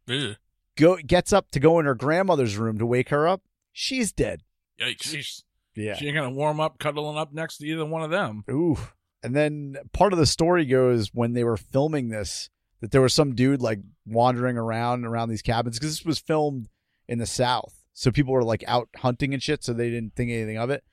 [0.09, 0.35] Ugh.
[0.77, 3.41] Go gets up to go in her grandmother's room to wake her up.
[3.71, 4.41] She's dead.
[4.79, 5.13] Yikes.
[5.13, 5.43] Jeez.
[5.75, 5.95] Yeah.
[5.95, 8.43] She ain't gonna warm up cuddling up next to either one of them.
[8.49, 8.77] Ooh.
[9.23, 12.49] And then part of the story goes when they were filming this
[12.81, 16.67] that there was some dude like wandering around around these cabins because this was filmed
[17.07, 17.80] in the South.
[18.01, 20.83] So people were like out hunting and shit, so they didn't think anything of it.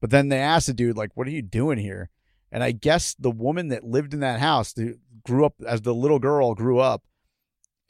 [0.00, 2.08] But then they asked the dude, like, what are you doing here?
[2.52, 5.92] And I guess the woman that lived in that house, that grew up as the
[5.92, 7.02] little girl grew up,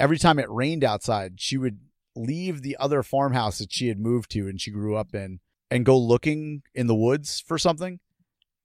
[0.00, 1.80] every time it rained outside, she would
[2.14, 5.40] leave the other farmhouse that she had moved to and she grew up in
[5.70, 8.00] and go looking in the woods for something.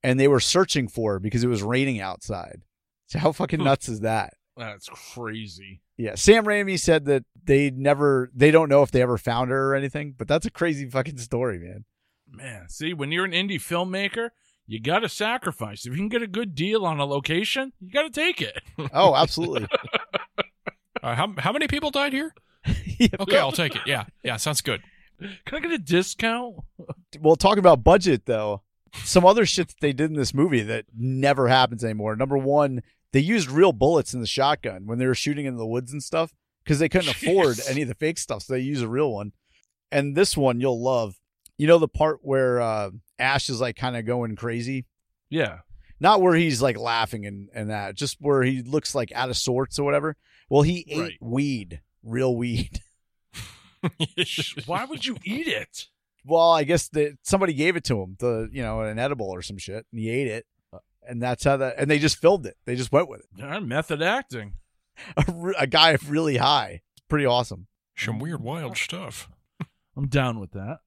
[0.02, 2.62] And they were searching for her because it was raining outside.
[3.08, 4.38] So how fucking nuts is that?
[4.56, 5.80] That's crazy.
[5.96, 9.70] Yeah, Sam Raimi said that they never, they don't know if they ever found her
[9.70, 11.84] or anything, but that's a crazy fucking story, man.
[12.30, 14.30] Man, see, when you're an indie filmmaker,
[14.66, 15.86] you got to sacrifice.
[15.86, 18.58] If you can get a good deal on a location, you got to take it.
[18.92, 19.68] Oh, absolutely.
[21.02, 22.34] Uh, how how many people died here?
[22.98, 23.82] Yeah, Okay, I'll take it.
[23.86, 24.82] Yeah, yeah, sounds good.
[25.18, 26.56] Can I get a discount?
[27.20, 28.62] Well, talking about budget though,
[29.02, 32.14] some other shit that they did in this movie that never happens anymore.
[32.14, 35.66] Number one, they used real bullets in the shotgun when they were shooting in the
[35.66, 36.32] woods and stuff
[36.64, 39.32] because they couldn't afford any of the fake stuff, so they use a real one.
[39.90, 41.16] And this one you'll love.
[41.58, 44.86] You know the part where uh, Ash is like kind of going crazy,
[45.30, 45.58] Yeah.
[46.00, 49.36] not where he's like laughing and and that, just where he looks like out of
[49.36, 50.16] sorts or whatever.
[50.48, 51.18] Well, he ate Right.
[51.20, 52.80] weed, real weed.
[54.66, 55.86] Why would you eat it?
[56.24, 59.42] Well, I guess that somebody gave it to him, the you know, an edible or
[59.42, 60.46] some shit, and he ate it,
[61.06, 61.74] and that's how that.
[61.78, 62.56] And they just filmed it.
[62.64, 63.42] They just went with it.
[63.42, 64.54] Uh, method acting.
[65.16, 65.24] A,
[65.60, 66.82] a guy really high.
[66.94, 67.66] It's pretty awesome.
[67.96, 69.28] Some weird, wild stuff.
[69.96, 70.78] I'm down with that.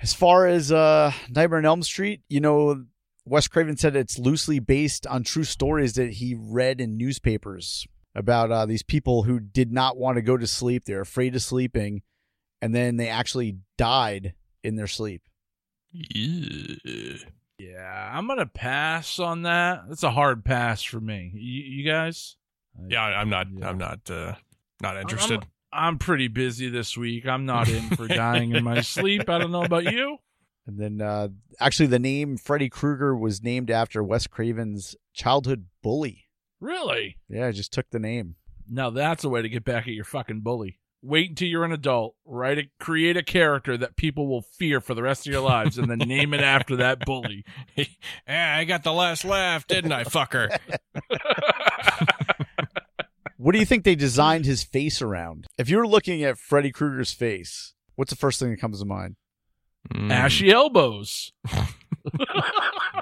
[0.00, 2.84] As far as uh, Nightmare on Elm Street, you know,
[3.24, 8.50] Wes Craven said it's loosely based on true stories that he read in newspapers about
[8.50, 10.84] uh, these people who did not want to go to sleep.
[10.84, 12.02] They're afraid of sleeping,
[12.60, 15.22] and then they actually died in their sleep.
[15.92, 17.16] Yeah.
[17.58, 19.84] Yeah, I'm gonna pass on that.
[19.90, 21.30] It's a hard pass for me.
[21.34, 22.36] You, you guys?
[22.88, 23.46] Yeah, I'm not.
[23.54, 23.68] Yeah.
[23.68, 24.10] I'm not.
[24.10, 24.34] Uh,
[24.80, 25.46] not I'm- interested.
[25.74, 27.26] I'm pretty busy this week.
[27.26, 29.30] I'm not in for dying in my sleep.
[29.30, 30.18] I don't know about you.
[30.66, 31.28] And then, uh,
[31.60, 36.26] actually, the name Freddy Krueger was named after Wes Craven's childhood bully.
[36.60, 37.16] Really?
[37.28, 38.36] Yeah, I just took the name.
[38.68, 40.78] Now that's a way to get back at your fucking bully.
[41.04, 44.94] Wait until you're an adult, write a create a character that people will fear for
[44.94, 47.44] the rest of your lives, and then name it after that bully.
[47.76, 50.56] yeah, I got the last laugh, didn't I, fucker?
[53.36, 55.48] What do you think they designed his face around?
[55.58, 58.84] If you were looking at Freddy Krueger's face, what's the first thing that comes to
[58.86, 59.16] mind?
[59.92, 60.12] Mm.
[60.12, 61.32] Ashy elbows.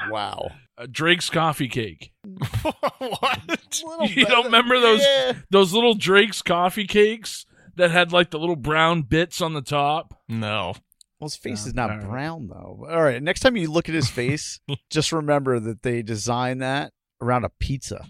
[0.09, 0.51] Wow.
[0.79, 2.13] Uh, Drake's coffee cake.
[2.99, 3.83] what?
[4.17, 5.33] You don't remember those Yeah.
[5.51, 7.45] those little Drake's coffee cakes
[7.81, 10.19] that had like the little brown bits on the top?
[10.29, 10.75] No.
[11.19, 12.07] Well, his face No, is not all right.
[12.09, 12.87] brown though.
[12.89, 16.93] All right, next time you look at his face, just remember that they designed that
[17.21, 18.07] around a pizza.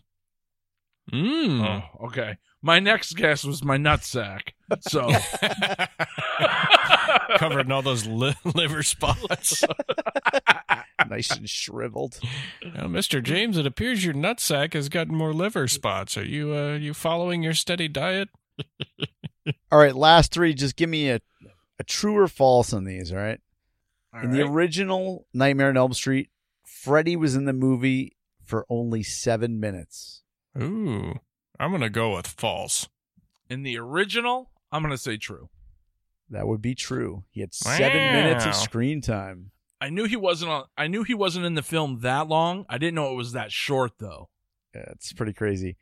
[1.12, 1.82] Mm.
[2.00, 2.36] Oh, okay.
[2.62, 4.50] My next guess was my nutsack.
[4.82, 5.10] So
[7.38, 9.64] Covered in all those li- liver spots.
[11.08, 12.20] nice and shriveled.
[12.62, 13.20] Now, Mr.
[13.22, 16.16] James, it appears your nutsack has gotten more liver spots.
[16.16, 18.28] Are you uh, you following your steady diet?
[19.72, 20.54] All right, last three.
[20.54, 21.20] Just give me a
[21.78, 23.12] a true or false on these.
[23.12, 23.40] All right.
[24.12, 26.30] All in the original Nightmare on Elm Street,
[26.66, 30.22] Freddy was in the movie for only seven minutes.
[30.60, 31.14] Ooh,
[31.58, 32.88] I'm gonna go with false.
[33.48, 35.48] in the original, I'm gonna say true.
[36.28, 37.24] That would be true.
[37.30, 39.50] He had seven minutes of screen time.
[39.80, 40.64] I knew he wasn't on.
[40.76, 42.66] I knew he wasn't in the film that long.
[42.68, 44.28] I didn't know it was that short though.
[44.74, 45.76] Yeah, it's pretty crazy.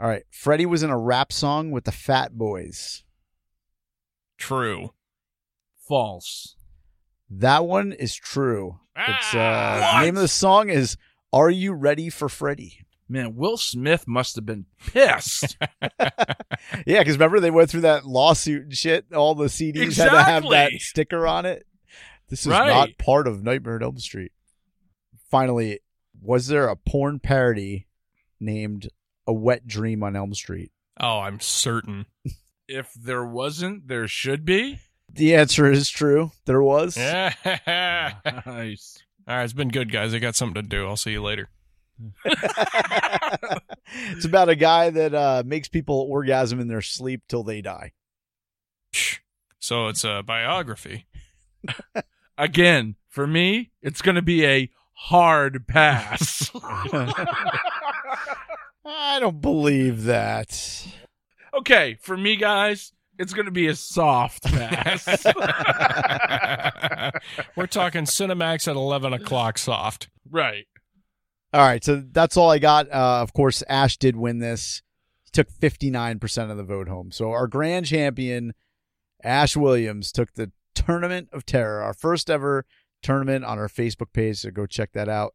[0.00, 3.04] All right, Freddy was in a rap song with the Fat Boys.
[4.38, 4.92] True.
[5.86, 6.56] False.
[7.30, 8.80] That one is true.
[8.96, 10.96] It's uh, Ah, the name of the song is
[11.32, 15.56] "Are You Ready for Freddy?" Man, Will Smith must have been pissed.
[16.86, 19.12] Yeah, because remember they went through that lawsuit and shit.
[19.12, 21.66] All the CDs had to have that sticker on it.
[22.30, 22.66] This is Right.
[22.68, 24.32] not part of Nightmare on Elm Street.
[25.30, 25.80] Finally,
[26.22, 27.86] was there a porn parody
[28.40, 28.88] named
[29.26, 30.72] "A Wet Dream on Elm Street"?
[30.98, 32.06] Oh, I'm certain.
[32.68, 34.80] if there wasn't, there should be.
[35.12, 36.32] The answer is true.
[36.46, 36.96] There was.
[36.96, 37.34] Yeah.
[38.46, 38.98] Nice.
[39.26, 40.12] All right, it's been good, guys.
[40.12, 40.86] I got something to do.
[40.86, 41.48] I'll see you later.
[42.24, 47.92] it's about a guy that uh, makes people orgasm in their sleep till they die.
[49.58, 51.06] So it's a biography.
[52.36, 56.50] Again, for me, it's going to be a hard pass.
[58.84, 60.86] I don't believe that.
[61.54, 65.24] okay, for me, guys, it's going to be a soft pass.
[67.56, 70.08] We're talking Cinemax at 11 o'clock soft.
[70.30, 70.66] right.
[71.52, 72.90] All right, so that's all I got.
[72.90, 74.82] Uh, of course, Ash did win this.
[75.22, 77.12] He took 59% of the vote home.
[77.12, 78.54] So our grand champion,
[79.22, 82.66] Ash Williams, took the Tournament of Terror, our first ever
[83.04, 84.38] tournament on our Facebook page.
[84.38, 85.34] So go check that out.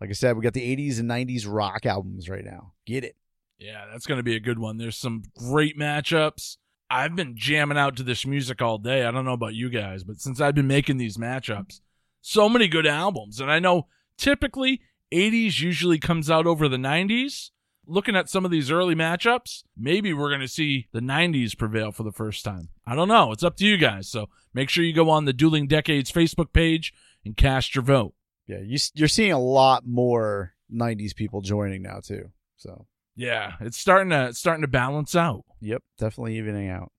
[0.00, 2.72] Like I said, we got the 80s and 90s rock albums right now.
[2.86, 3.16] Get it.
[3.58, 4.78] Yeah, that's going to be a good one.
[4.78, 6.58] There's some great matchups.
[6.90, 9.04] I've been jamming out to this music all day.
[9.04, 11.80] I don't know about you guys, but since I've been making these matchups,
[12.20, 13.40] so many good albums.
[13.40, 14.80] And I know typically
[15.12, 17.50] 80s usually comes out over the 90s.
[17.90, 21.90] Looking at some of these early matchups, maybe we're going to see the 90s prevail
[21.90, 22.68] for the first time.
[22.86, 23.32] I don't know.
[23.32, 24.08] It's up to you guys.
[24.10, 26.92] So make sure you go on the Dueling Decades Facebook page
[27.24, 28.12] and cast your vote.
[28.48, 32.30] Yeah, you, you're seeing a lot more 90s people joining now, too.
[32.56, 35.44] So Yeah, it's starting to it's starting to balance out.
[35.60, 36.90] Yep, definitely evening out.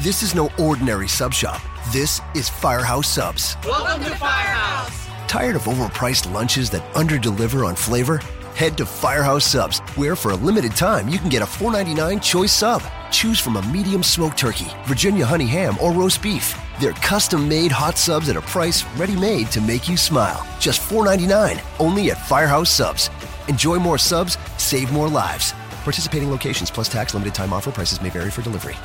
[0.00, 1.62] This is no ordinary sub shop.
[1.92, 3.56] This is Firehouse Subs.
[3.64, 5.06] Welcome to Firehouse.
[5.28, 8.20] Tired of overpriced lunches that underdeliver on flavor?
[8.54, 12.52] Head to Firehouse Subs, where for a limited time you can get a $4.99 choice
[12.52, 12.82] sub.
[13.10, 16.54] Choose from a medium smoked turkey, Virginia honey ham, or roast beef.
[16.80, 20.46] They're custom made hot subs at a price ready made to make you smile.
[20.58, 23.10] Just $4.99, only at Firehouse Subs.
[23.48, 25.52] Enjoy more subs, save more lives.
[25.84, 28.76] Participating locations plus tax limited time offer prices may vary for delivery.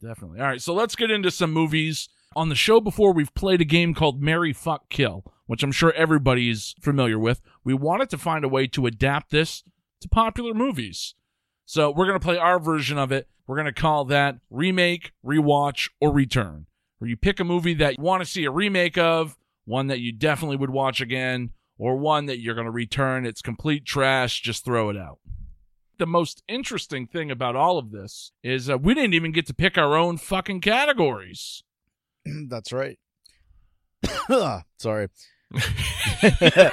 [0.00, 0.40] Definitely.
[0.40, 2.08] All right, so let's get into some movies.
[2.36, 5.92] On the show before, we've played a game called Marry Fuck Kill, which I'm sure
[5.94, 7.40] everybody's familiar with.
[7.64, 9.64] We wanted to find a way to adapt this
[10.02, 11.14] to popular movies.
[11.64, 13.26] So we're going to play our version of it.
[13.46, 16.66] We're going to call that remake, rewatch, or return.
[16.98, 20.00] Where you pick a movie that you want to see a remake of, one that
[20.00, 23.26] you definitely would watch again, or one that you're going to return.
[23.26, 25.18] It's complete trash, just throw it out
[25.98, 29.54] the most interesting thing about all of this is uh, we didn't even get to
[29.54, 31.62] pick our own fucking categories.
[32.48, 32.98] That's right.
[34.78, 35.08] Sorry.
[36.40, 36.70] yeah,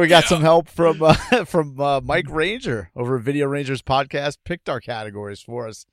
[0.00, 4.38] we got some help from uh, from uh, Mike Ranger over at Video Rangers podcast.
[4.44, 5.86] Picked our categories for us.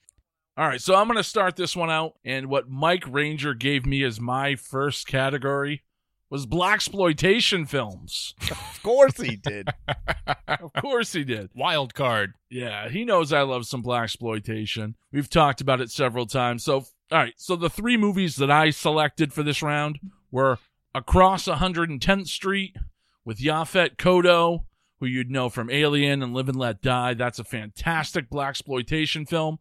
[0.57, 3.85] All right, so I'm going to start this one out, and what Mike Ranger gave
[3.85, 5.83] me as my first category
[6.29, 8.33] was blaxploitation films.
[8.51, 9.69] Of course he did.
[10.47, 11.49] of course he did.
[11.55, 12.33] Wild card.
[12.51, 14.93] Yeah, he knows I love some blaxploitation.
[15.11, 16.63] We've talked about it several times.
[16.63, 20.59] So, all right, so the three movies that I selected for this round were
[20.93, 22.77] Across 110th Street
[23.25, 24.65] with Yaphet Kotto,
[24.99, 27.15] who you'd know from Alien and Live and Let Die.
[27.15, 29.57] That's a fantastic blaxploitation film.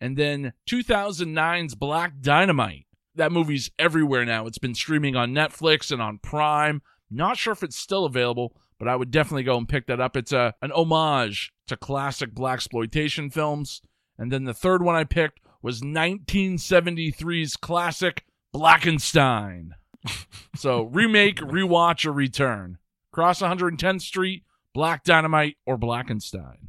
[0.00, 2.86] And then 2009's Black Dynamite.
[3.14, 4.46] That movie's everywhere now.
[4.46, 6.80] It's been streaming on Netflix and on Prime.
[7.10, 10.16] Not sure if it's still available, but I would definitely go and pick that up.
[10.16, 13.82] It's a an homage to classic blaxploitation films.
[14.16, 19.70] And then the third one I picked was 1973's classic Blackenstein.
[20.56, 22.78] so remake, rewatch, or return.
[23.12, 26.68] Cross 110th Street, Black Dynamite, or Blackenstein.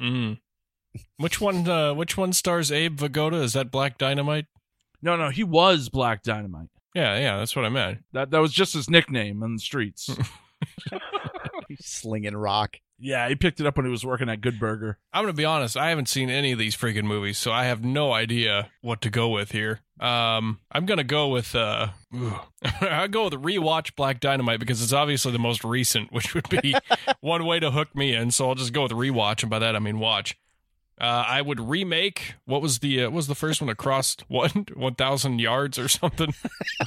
[0.00, 0.38] Mm.
[1.16, 1.68] Which one?
[1.68, 3.42] Uh, which one stars Abe Vigoda?
[3.42, 4.46] Is that Black Dynamite?
[5.00, 6.68] No, no, he was Black Dynamite.
[6.94, 7.98] Yeah, yeah, that's what I meant.
[8.12, 10.10] That that was just his nickname in the streets.
[11.80, 12.76] Slinging rock.
[12.98, 14.98] yeah, he picked it up when he was working at Good Burger.
[15.12, 15.76] I'm gonna be honest.
[15.76, 19.10] I haven't seen any of these freaking movies, so I have no idea what to
[19.10, 19.80] go with here.
[19.98, 21.88] Um, I'm gonna go with uh,
[22.80, 26.74] I go with rewatch Black Dynamite because it's obviously the most recent, which would be
[27.20, 28.30] one way to hook me in.
[28.30, 30.36] So I'll just go with rewatch, and by that I mean watch.
[31.02, 32.34] Uh, I would remake.
[32.44, 35.88] What was the uh, what was the first one across what one thousand yards or
[35.88, 36.32] something?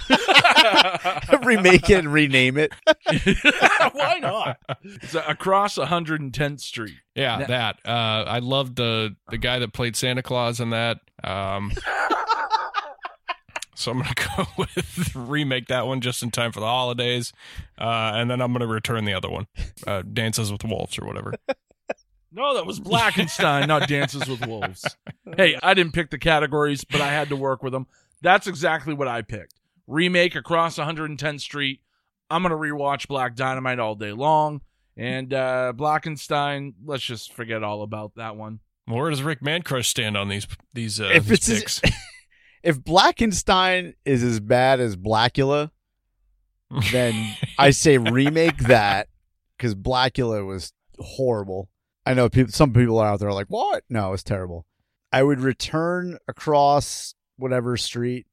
[1.43, 2.71] Remake it and rename it.
[3.93, 4.57] Why not?
[4.83, 6.95] It's across 110th Street.
[7.13, 7.79] Yeah, That- that.
[7.85, 10.99] Uh, I loved the the guy that played Santa Claus in that.
[11.23, 11.71] Um,
[13.75, 17.33] so I'm gonna go with remake that one just in time for the holidays,
[17.79, 19.47] uh, and then I'm gonna return the other one,
[19.85, 21.33] uh, Dances with Wolves or whatever.
[22.35, 24.85] No, that was Blackenstein, not Dances with Wolves.
[25.37, 27.87] Hey, I didn't pick the categories, but I had to work with them.
[28.21, 29.53] That's exactly what I picked.
[29.87, 31.79] Remake across 110th Street.
[32.29, 34.61] I'm gonna rewatch Black Dynamite all day long,
[34.97, 36.73] and uh, Blackenstein.
[36.83, 38.59] Let's just forget all about that one.
[38.87, 41.91] Where does Rick Mancrush stand on these these uh, if these it's as-
[42.63, 45.69] if Blackenstein is as bad as Blackula,
[46.91, 49.07] then I say remake that
[49.55, 51.69] because Blackula was horrible.
[52.05, 52.51] I know people.
[52.51, 53.83] Some people are out there like, "What?
[53.89, 54.65] No, it's terrible."
[55.11, 58.27] I would return across whatever street.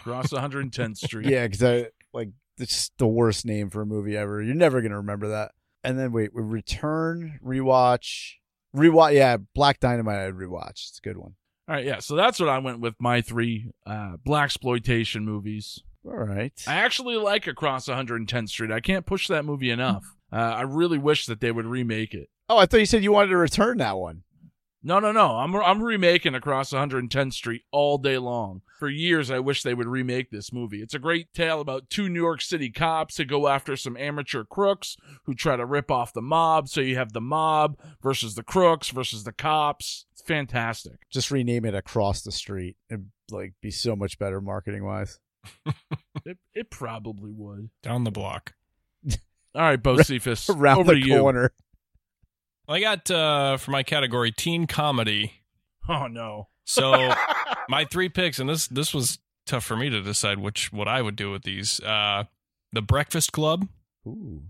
[0.00, 1.26] Across 110th Street.
[1.26, 4.42] Yeah, because I like it's the worst name for a movie ever.
[4.42, 5.52] You're never gonna remember that.
[5.84, 8.34] And then wait, we return, rewatch,
[8.74, 9.14] rewatch.
[9.14, 10.18] Yeah, Black Dynamite.
[10.18, 10.88] I'd rewatch.
[10.88, 11.34] It's a good one.
[11.68, 11.98] All right, yeah.
[11.98, 15.80] So that's what I went with my three uh, blaxploitation movies.
[16.04, 16.52] All right.
[16.68, 18.70] I actually like Across 110th Street.
[18.70, 20.04] I can't push that movie enough.
[20.32, 22.28] Uh, I really wish that they would remake it.
[22.48, 24.22] Oh, I thought you said you wanted to return that one.
[24.82, 25.38] No, no, no.
[25.38, 28.62] I'm I'm remaking Across 110th Street all day long.
[28.78, 30.80] For years, I wish they would remake this movie.
[30.80, 34.44] It's a great tale about two New York City cops who go after some amateur
[34.44, 36.68] crooks who try to rip off the mob.
[36.68, 40.06] So you have the mob versus the crooks versus the cops.
[40.12, 40.98] It's fantastic.
[41.10, 42.76] Just rename it across the street.
[42.88, 45.18] It'd like be so much better marketing wise.
[46.24, 47.70] It, it probably would.
[47.82, 48.54] Down the block.
[49.54, 51.20] All right, Bocephus, Around over the to you.
[51.20, 51.52] corner.
[52.66, 55.42] Well, I got uh, for my category teen comedy.
[55.88, 56.48] Oh no.
[56.64, 57.12] So
[57.68, 61.00] my three picks, and this this was tough for me to decide which what I
[61.00, 61.80] would do with these.
[61.80, 62.24] Uh,
[62.72, 63.68] the Breakfast Club,
[64.06, 64.42] Ooh.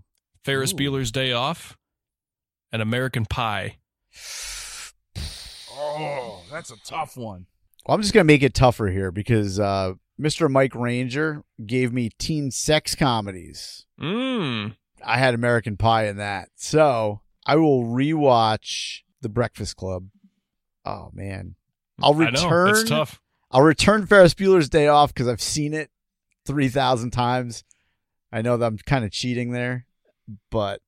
[0.43, 0.77] Ferris Ooh.
[0.77, 1.77] Bueller's Day Off,
[2.71, 3.77] and American Pie.
[5.71, 7.45] Oh, that's a tough one.
[7.85, 10.49] Well, I'm just gonna make it tougher here because uh, Mr.
[10.49, 13.85] Mike Ranger gave me teen sex comedies.
[14.01, 14.75] Mmm.
[15.05, 20.07] I had American Pie in that, so I will rewatch The Breakfast Club.
[20.85, 21.55] Oh man,
[22.01, 22.25] I'll know.
[22.25, 22.69] return.
[22.69, 23.21] It's tough.
[23.49, 25.89] I'll return Ferris Bueller's Day Off because I've seen it
[26.45, 27.63] three thousand times.
[28.31, 29.85] I know that I'm kind of cheating there,
[30.51, 30.81] but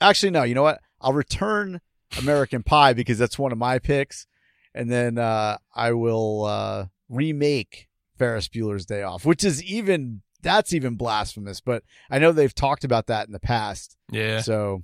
[0.00, 0.42] actually, no.
[0.42, 0.80] You know what?
[1.00, 1.80] I'll return
[2.18, 4.26] American Pie because that's one of my picks,
[4.74, 10.72] and then uh, I will uh, remake Ferris Bueller's Day Off, which is even that's
[10.72, 11.60] even blasphemous.
[11.60, 14.40] But I know they've talked about that in the past, Yeah.
[14.40, 14.82] so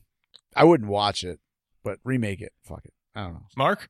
[0.55, 1.41] I wouldn't watch it,
[1.83, 2.53] but remake it.
[2.63, 2.93] Fuck it.
[3.15, 3.47] I don't know.
[3.57, 3.89] Mark?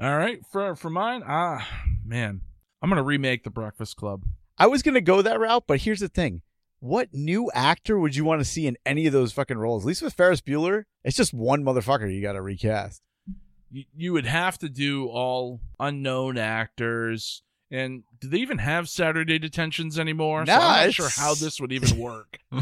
[0.00, 1.66] All right, for for mine, ah,
[2.04, 2.40] man,
[2.82, 4.24] I'm gonna remake The Breakfast Club.
[4.58, 6.42] I was gonna go that route, but here's the thing:
[6.80, 9.84] what new actor would you want to see in any of those fucking roles?
[9.84, 13.02] At least with Ferris Bueller, it's just one motherfucker you got to recast.
[13.70, 17.42] You, you would have to do all unknown actors.
[17.70, 20.44] And do they even have Saturday detentions anymore?
[20.46, 22.38] so I'm not it's- sure how this would even work.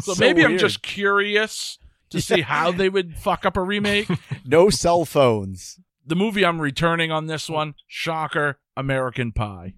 [0.00, 1.78] so, So maybe I'm just curious
[2.10, 4.08] to see how they would fuck up a remake.
[4.44, 5.78] No cell phones.
[6.04, 9.74] the movie I'm returning on this one, shocker, American Pie.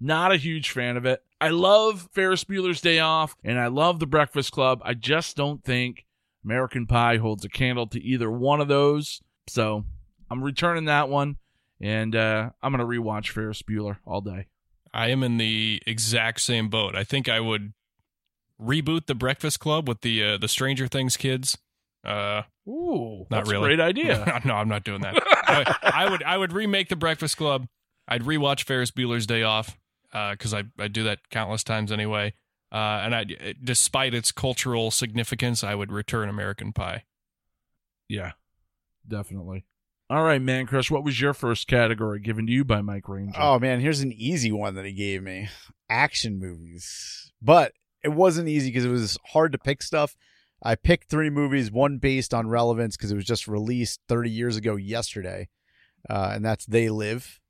[0.00, 1.22] Not a huge fan of it.
[1.40, 4.80] I love Ferris Bueller's Day Off and I love The Breakfast Club.
[4.84, 6.04] I just don't think
[6.44, 9.20] American Pie holds a candle to either one of those.
[9.48, 9.84] So
[10.30, 11.36] I'm returning that one
[11.80, 14.46] and uh, I'm going to rewatch Ferris Bueller all day.
[14.92, 16.94] I am in the exact same boat.
[16.94, 17.72] I think I would
[18.62, 21.58] reboot the Breakfast Club with the uh, the Stranger Things kids.
[22.04, 23.72] Uh, Ooh, Not that's really.
[23.72, 24.40] a great idea.
[24.44, 25.14] no, I'm not doing that.
[25.46, 27.66] I, I would I would remake the Breakfast Club.
[28.08, 29.78] I'd rewatch Ferris Bueller's Day Off
[30.12, 32.34] because I I do that countless times anyway.
[32.72, 33.26] Uh, and I,
[33.62, 37.04] despite its cultural significance, I would return American Pie.
[38.08, 38.32] yeah,
[39.06, 39.66] definitely.
[40.08, 43.38] All right, Mancrush, what was your first category given to you by Mike Ranger?
[43.38, 45.48] Oh man, here's an easy one that he gave me:
[45.88, 47.32] action movies.
[47.40, 47.72] But
[48.02, 50.16] it wasn't easy because it was hard to pick stuff.
[50.62, 54.56] I picked three movies, one based on relevance because it was just released 30 years
[54.56, 55.48] ago yesterday,
[56.08, 57.40] uh, and that's They Live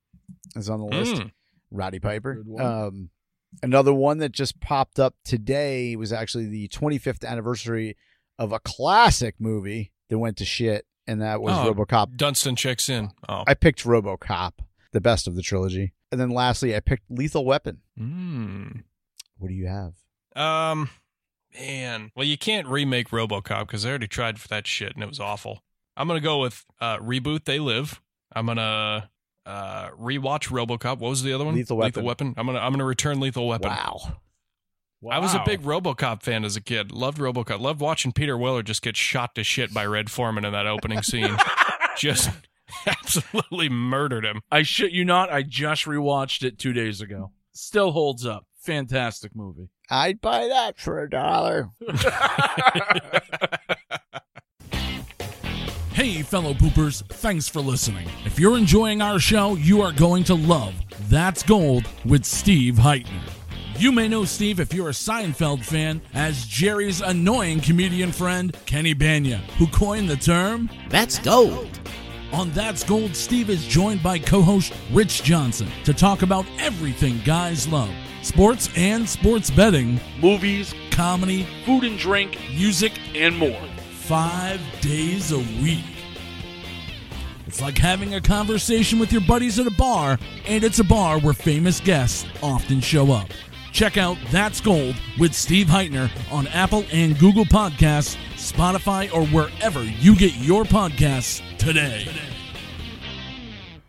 [0.56, 1.14] is on the list.
[1.16, 1.30] Mm.
[1.70, 2.42] Roddy Piper.
[2.46, 2.64] One.
[2.64, 3.10] Um,
[3.62, 7.96] another one that just popped up today was actually the 25th anniversary
[8.38, 11.72] of a classic movie that went to shit, and that was Oh.
[11.74, 12.16] RoboCop.
[12.16, 13.10] Dunstan checks in.
[13.28, 14.52] Oh, I picked RoboCop,
[14.92, 17.82] the best of the trilogy, and then lastly, I picked Lethal Weapon.
[17.98, 18.84] Mm.
[19.36, 19.94] What do you have?
[20.36, 20.90] Um,
[21.58, 22.10] man.
[22.14, 25.20] Well, you can't remake RoboCop because I already tried for that shit and it was
[25.20, 25.62] awful.
[25.96, 27.44] I'm gonna go with uh, reboot.
[27.44, 28.00] They live.
[28.34, 29.10] I'm gonna
[29.44, 30.98] uh, rewatch RoboCop.
[30.98, 31.54] What was the other one?
[31.54, 32.28] Lethal Lethal Weapon.
[32.28, 32.34] Weapon.
[32.38, 33.70] I'm gonna I'm gonna return Lethal Weapon.
[33.70, 34.18] Wow.
[35.02, 35.16] Wow.
[35.16, 36.92] I was a big RoboCop fan as a kid.
[36.92, 37.58] Loved RoboCop.
[37.58, 41.02] Loved watching Peter Weller just get shot to shit by Red Foreman in that opening
[41.02, 41.36] scene.
[41.98, 42.30] just
[42.86, 44.42] absolutely murdered him.
[44.50, 45.30] I shit you not.
[45.30, 47.32] I just rewatched it two days ago.
[47.52, 48.46] Still holds up.
[48.62, 49.68] Fantastic movie.
[49.90, 51.70] I'd buy that for a dollar.
[55.94, 58.08] Hey, fellow poopers, thanks for listening.
[58.24, 60.74] If you're enjoying our show, you are going to love
[61.10, 63.20] That's Gold with Steve Hytner.
[63.76, 68.94] You may know Steve if you're a Seinfeld fan as Jerry's annoying comedian friend, Kenny
[68.94, 71.78] Bania, who coined the term That's gold.
[72.32, 77.20] On That's Gold, Steve is joined by co host Rich Johnson to talk about everything
[77.22, 83.60] guys love sports and sports betting, Movies, comedy, food and drink, music, and more.
[83.90, 85.84] five days a week.
[87.46, 91.18] It's like having a conversation with your buddies at a bar, and it's a bar
[91.20, 93.28] where famous guests often show up.
[93.72, 99.82] Check out That's Gold with Steve Hytner on Apple and Google Podcasts, Spotify, or wherever
[99.82, 102.06] you get your podcasts today.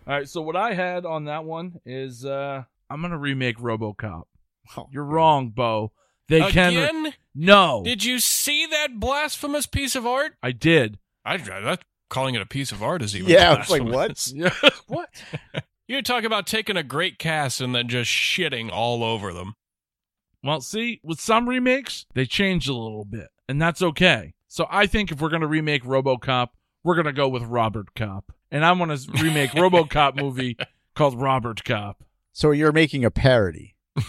[0.08, 2.64] All right, so what I had on that one is uh
[2.94, 4.26] I'm gonna remake RoboCop.
[4.92, 5.94] You're wrong, Beau.
[6.30, 7.14] They can Again?
[7.34, 7.82] no.
[7.84, 10.34] Did you see that blasphemous piece of art?
[10.44, 11.00] I did.
[11.26, 14.32] I that calling it a piece of art is even Yeah, it's like, blasphemous.
[14.36, 14.70] Yeah.
[14.88, 15.10] what?
[15.88, 19.56] You talk about taking a great cast and then just shitting all over them.
[20.44, 24.34] Well, see, with some remakes, they change a little bit, and that's okay.
[24.48, 26.50] So I think if we're gonna remake RoboCop,
[26.84, 30.58] we're gonna go with Robert Cop, and I want to remake RoboCop movie
[30.94, 32.04] called Robert Cop.
[32.34, 33.76] So you're making a parody.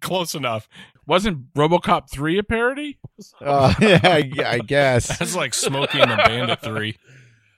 [0.00, 0.68] Close enough.
[1.06, 2.98] Wasn't RoboCop three a parody?
[3.40, 5.18] Uh, yeah, I, I guess.
[5.18, 6.96] That's like Smokey and the Bandit 3.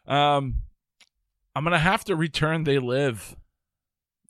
[0.07, 0.57] Um,
[1.55, 3.37] I'm gonna have to return They Live.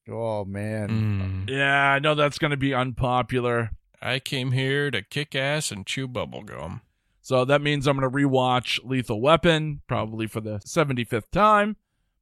[0.09, 1.47] Oh man.
[1.47, 1.51] Mm.
[1.51, 3.71] Yeah, I know that's gonna be unpopular.
[4.01, 6.83] I came here to kick ass and chew bubblegum.
[7.21, 11.77] So that means I'm going to rewatch Lethal Weapon, probably for the 75th time.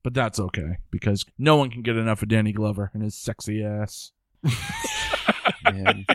[0.07, 3.65] But that's okay because no one can get enough of Danny Glover and his sexy
[3.65, 4.13] ass.
[5.65, 6.07] Man.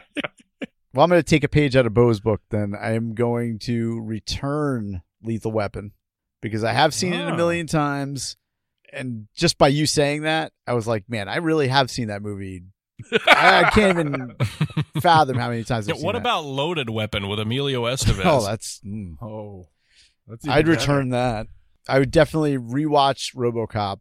[0.93, 2.39] well, I'm going to take a page out of Beau's book.
[2.51, 5.91] Then I am going to return Lethal Weapon
[6.41, 7.35] because I have seen it a Oh.
[7.35, 8.37] million times,
[8.93, 12.21] and just by you saying that, I was like, man, I really have seen that
[12.21, 12.63] movie.
[13.27, 14.35] I, I can't even
[15.01, 15.89] fathom how many times.
[15.89, 16.19] I've seen what that.
[16.19, 18.21] about Loaded Weapon with Emilio Estevez?
[18.23, 18.79] Oh, that's.
[18.85, 19.21] mm.
[19.21, 19.67] Oh,
[20.27, 21.47] that's I'd return that.
[21.91, 23.99] I would definitely rewatch RoboCop.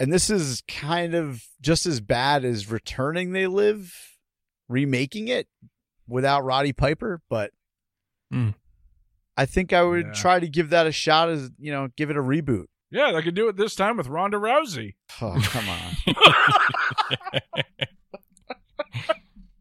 [0.00, 3.94] And this is kind of just as bad as Returning They Live,
[4.68, 5.46] remaking it
[6.08, 7.52] without Roddy Piper, but
[8.32, 8.54] Mm.
[9.36, 10.12] I think I would Yeah.
[10.12, 12.66] try to give that a shot as, you know, give it a reboot.
[12.90, 14.96] Yeah, they could do it this time with Ronda Rousey.
[15.20, 15.78] Oh, come on.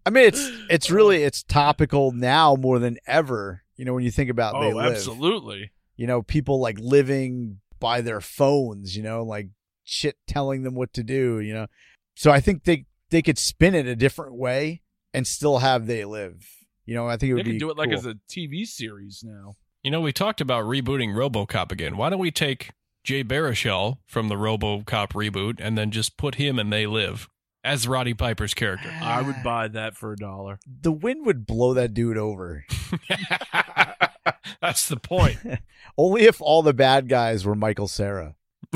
[0.06, 3.62] I mean, it's it's really it's topical now more than ever.
[3.78, 4.92] You know, when you think about They oh, Live.
[4.94, 5.72] absolutely.
[6.02, 9.49] You know, people like living by their phones, you know, like
[9.84, 11.68] shit telling them what to do, you know.
[12.16, 14.82] So I think they they could spin it a different way
[15.14, 16.43] and still have they live.
[16.88, 17.99] You know, I think it They would could be do it like cool.
[17.99, 19.54] as a TV series now.
[19.84, 21.97] You know, we talked about rebooting RoboCop again.
[21.97, 22.72] Why don't we take
[23.04, 27.30] Jay Baruchel from the RoboCop reboot and then just put him in They Live
[27.64, 28.91] as Roddy Piper's character?
[29.04, 30.58] I would buy that for a dollar.
[30.82, 32.66] the wind would blow that dude over.
[34.62, 35.38] That's the point.
[35.98, 38.36] Only if all the bad guys were Michael Cera.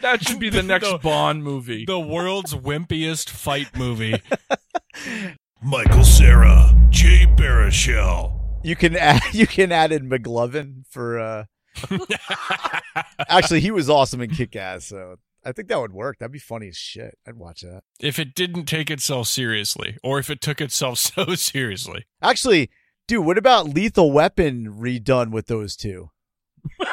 [0.00, 1.84] That should be the next The- Bond movie.
[1.84, 4.22] the world's wimpiest fight movie.
[5.62, 8.32] Michael Cera, Jay Baruchel.
[8.62, 11.44] You can add you can add in McLovin for uh
[13.28, 15.16] actually he was awesome in Kick Ass, so
[15.46, 16.18] I think that would work.
[16.18, 17.16] That'd be funny as shit.
[17.26, 17.82] I'd watch that.
[18.00, 22.04] if it didn't take itself seriously, or if it took itself so seriously.
[22.20, 22.68] Actually,
[23.06, 26.10] dude, what about Lethal Weapon redone with those two?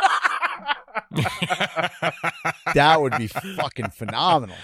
[2.76, 4.56] That would be fucking phenomenal.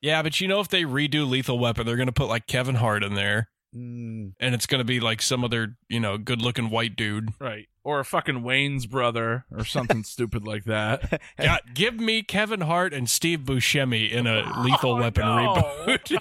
[0.00, 2.76] yeah, but you know, if they redo Lethal Weapon, they're going to put like Kevin
[2.76, 6.40] Hart in there, Mm, and it's going to be like some other, you know, good
[6.40, 7.30] looking white dude.
[7.38, 7.66] right.
[7.84, 11.20] Or a fucking Wayans brother or something stupid like that.
[11.40, 15.54] God, give me Kevin Hart and Steve Buscemi in a Lethal Oh, Weapon no.
[15.86, 16.18] reboot.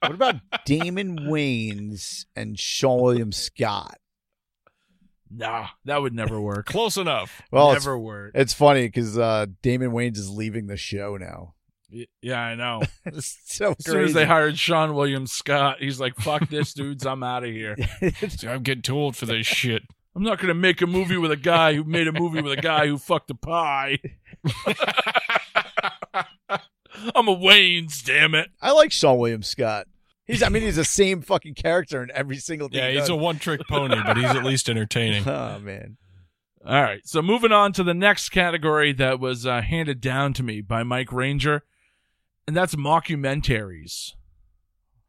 [0.00, 3.98] what about Damon Wayans and Seann William Scott?
[5.28, 6.66] Nah, that would never work.
[6.66, 7.42] Close enough.
[7.50, 8.30] Well, it's, never work.
[8.36, 11.54] it's funny because uh, Damon Wayans is leaving the show now.
[12.20, 12.82] Yeah, I know.
[13.20, 17.06] So As soon as they hired Seann William Scott, he's like, "Fuck this, dudes!
[17.06, 17.76] I'm out of here.
[18.46, 19.82] I'm getting too old for this shit.
[20.14, 22.60] I'm not gonna make a movie with a guy who made a movie with a
[22.60, 23.98] guy who fucked a pie."
[27.14, 28.50] I'm a Wayans, damn it.
[28.60, 29.86] I like Seann William Scott.
[30.26, 32.78] He's, I mean, he's the same fucking character in every single thing.
[32.78, 35.26] Yeah, he he's a one trick pony, but he's at least entertaining.
[35.28, 35.98] Oh man.
[36.66, 40.42] All right, so moving on to the next category that was uh, handed down to
[40.42, 41.62] me by Mike Ranger,
[42.46, 44.12] and that's mockumentaries.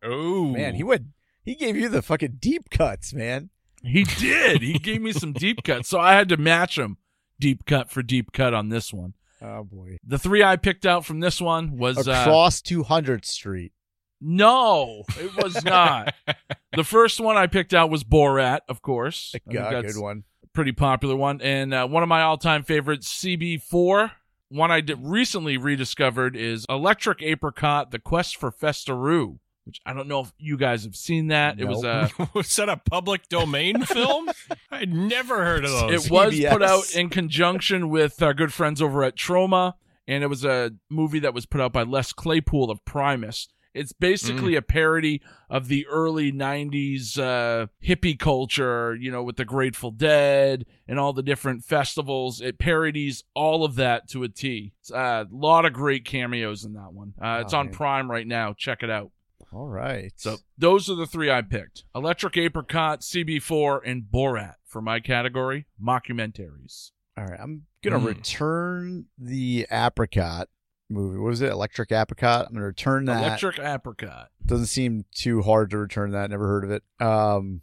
[0.04, 1.08] Oh, Man, he went.
[1.44, 3.50] He gave you the fucking deep cuts, man.
[3.84, 4.62] He did.
[4.62, 6.98] He gave me some deep cuts, so I had to match him
[7.40, 9.14] deep cut for deep cut on this one.
[9.42, 9.98] Oh boy.
[10.06, 13.72] The three I picked out from this one was uh, Across 200th Street.
[14.20, 16.14] no, it was not.
[16.76, 19.32] the first one I picked out was Borat, of course.
[19.36, 20.24] I think Yeah, good one.
[20.54, 24.12] pretty popular one, and uh, one of my all-time favorites, CB4.
[24.50, 30.08] One I did recently rediscovered is Electric Apricot: The Quest for Festeroo, which I don't
[30.08, 31.60] know if you guys have seen that.
[31.60, 34.30] It was uh, was that a public domain film?
[34.72, 36.06] I'd never heard of those.
[36.06, 39.74] It was put out in conjunction with our good friends over at Troma,
[40.08, 43.50] and it was a movie that was put out by Les Claypool of Primus.
[43.78, 49.46] It's basically a parody of the early 90s uh, hippie culture, you know, with the
[49.46, 52.42] Grateful Dead and all the different festivals.
[52.42, 54.74] It parodies all of that to a T.
[54.94, 57.14] A lot of great cameos in that one.
[57.22, 57.70] Uh, it's on.
[57.70, 58.54] Prime right now.
[58.58, 59.12] Check it out.
[59.54, 60.12] All right.
[60.18, 65.68] So those are the three I picked: Electric Apricot, CB4, and Borat for my category
[65.82, 66.92] mockumentaries.
[67.18, 68.06] all right, I'm gonna Mm.
[68.08, 70.50] return the apricot
[70.90, 71.18] movie.
[71.18, 71.52] What was it?
[71.52, 72.48] Electric apricot.
[72.48, 73.24] I'm gonna return that.
[73.24, 74.30] Electric Apricot.
[74.46, 76.30] Doesn't seem too hard to return that.
[76.30, 76.84] Never heard of it.
[77.00, 77.62] Um,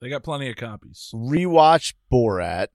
[0.00, 1.10] They got plenty of copies.
[1.14, 2.68] rewatch Borat,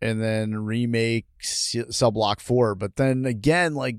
[0.00, 2.74] and then remake Subblock Four.
[2.74, 3.96] But then again, like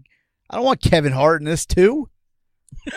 [0.49, 2.09] I don't want Kevin Hart in this too.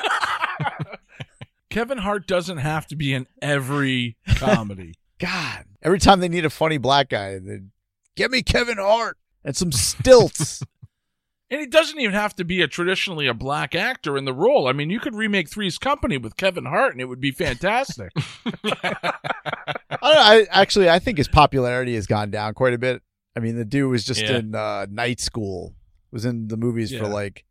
[1.71, 4.95] Kevin Hart doesn't have to be in every comedy.
[5.19, 7.61] God, every time they need a funny black guy, they
[8.17, 10.63] get me Kevin Hart and some stilts.
[11.53, 14.67] And it doesn't even have to be a traditionally a black actor in the role.
[14.69, 18.11] I mean, you could remake Three's Company with Kevin Hart, and it would be fantastic.
[18.65, 19.21] I,
[20.03, 23.03] I actually I think his popularity has gone down quite a bit.
[23.37, 24.39] I mean, the dude was just Yeah.
[24.39, 25.75] in uh, night school,
[26.11, 27.45] was in the movies for like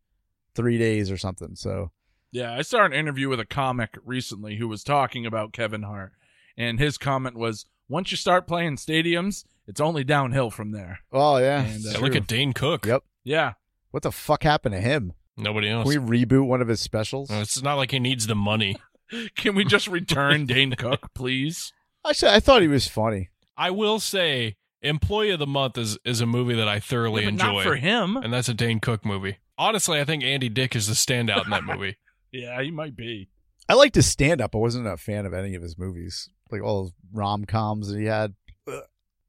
[0.55, 1.55] three days or something.
[1.55, 1.91] So
[2.31, 6.13] Yeah, I saw an interview with a comic recently who was talking about Kevin Hart,
[6.57, 11.37] and his comment was, "Once you start playing stadiums, it's only downhill from there." oh
[11.37, 12.85] yeah, And, uh, Yeah, look at Dane Cook.
[12.87, 13.03] Yep.
[13.23, 13.53] Yeah,
[13.91, 15.13] what the fuck happened to him?
[15.37, 15.87] Nobody Can else.
[15.87, 17.31] we reboot one of his specials?
[17.31, 18.75] Uh, it's not like he needs the money.
[19.35, 21.71] can we just return Dane Cook, please?
[22.07, 23.29] Actually, I thought he was funny.
[23.57, 27.29] I will say, Employee of the Month is is a movie that I thoroughly Yeah,
[27.29, 28.17] enjoy, not for him.
[28.17, 29.37] and that's a Dane Cook movie.
[29.57, 31.97] Honestly, I think Andy Dick is the standout in that movie.
[32.33, 33.27] Yeah, he might be.
[33.67, 34.55] I liked his stand up.
[34.55, 37.99] I wasn't a fan of any of his movies, like all those rom coms that
[37.99, 38.35] he had.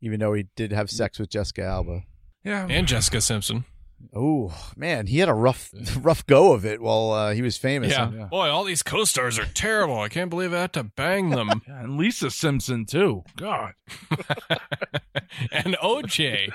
[0.01, 2.03] Even though he did have sex with Jessica Alba.
[2.45, 3.65] Yeah, and Jessica Simpson.
[4.15, 7.91] Oh man, he had a rough, rough go of it while uh, he was famous.
[7.93, 8.07] Yeah.
[8.07, 8.11] huh?
[8.17, 8.25] Yeah.
[8.27, 9.99] Boy, all these co-stars are terrible.
[10.01, 11.51] I can't believe I had to bang them.
[11.69, 13.25] Yeah, and Lisa Simpson too.
[13.37, 13.75] God,
[15.53, 16.53] and OJ.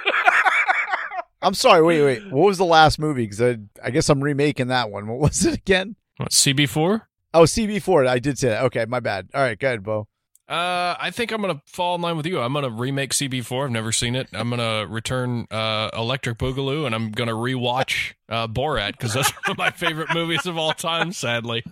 [1.42, 1.82] I'm sorry.
[1.82, 2.32] Wait, wait.
[2.32, 3.24] What was the last movie?
[3.24, 5.08] Because I, I guess I'm remaking that one.
[5.08, 5.96] What was it again?
[6.18, 7.02] What, CB4?
[7.34, 8.08] Oh, CB4.
[8.08, 8.64] I did say that.
[8.66, 9.30] Okay, my bad.
[9.34, 10.08] All right, go ahead, Beau.
[10.50, 12.40] Uh, I think I'm gonna fall in line with you.
[12.40, 13.66] I'm gonna remake CB4.
[13.66, 14.30] I've never seen it.
[14.32, 19.52] I'm gonna return uh, Electric Boogaloo, and I'm gonna rewatch uh, Borat because that's one
[19.52, 21.12] of my favorite movies of all time.
[21.12, 21.64] Sadly,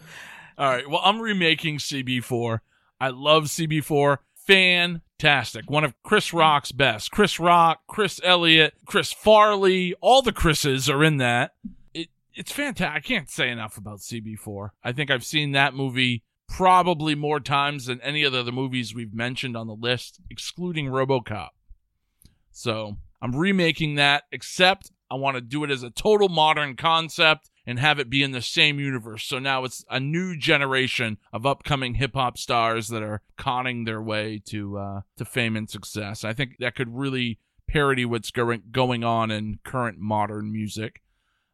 [0.58, 0.90] All right.
[0.90, 2.60] Well, I'm remaking CB4.
[3.00, 4.18] I love CB4.
[4.46, 5.70] Fantastic.
[5.70, 7.12] One of Chris Rock's best.
[7.12, 11.52] Chris Rock, Chris Elliott, Chris Farley, all the Chris's are in that.
[11.94, 12.96] It it's fantastic.
[12.96, 14.70] I can't say enough about CB4.
[14.84, 18.94] I think I've seen that movie probably more times than any of the other movies
[18.94, 21.50] we've mentioned on the list, excluding RoboCop.
[22.52, 27.50] So, I'm remaking that except I want to do it as a total modern concept
[27.66, 29.24] and have it be in the same universe.
[29.24, 34.02] So now it's a new generation of upcoming hip hop stars that are conning their
[34.02, 36.24] way to uh, to fame and success.
[36.24, 41.02] I think that could really parody what's going going on in current modern music.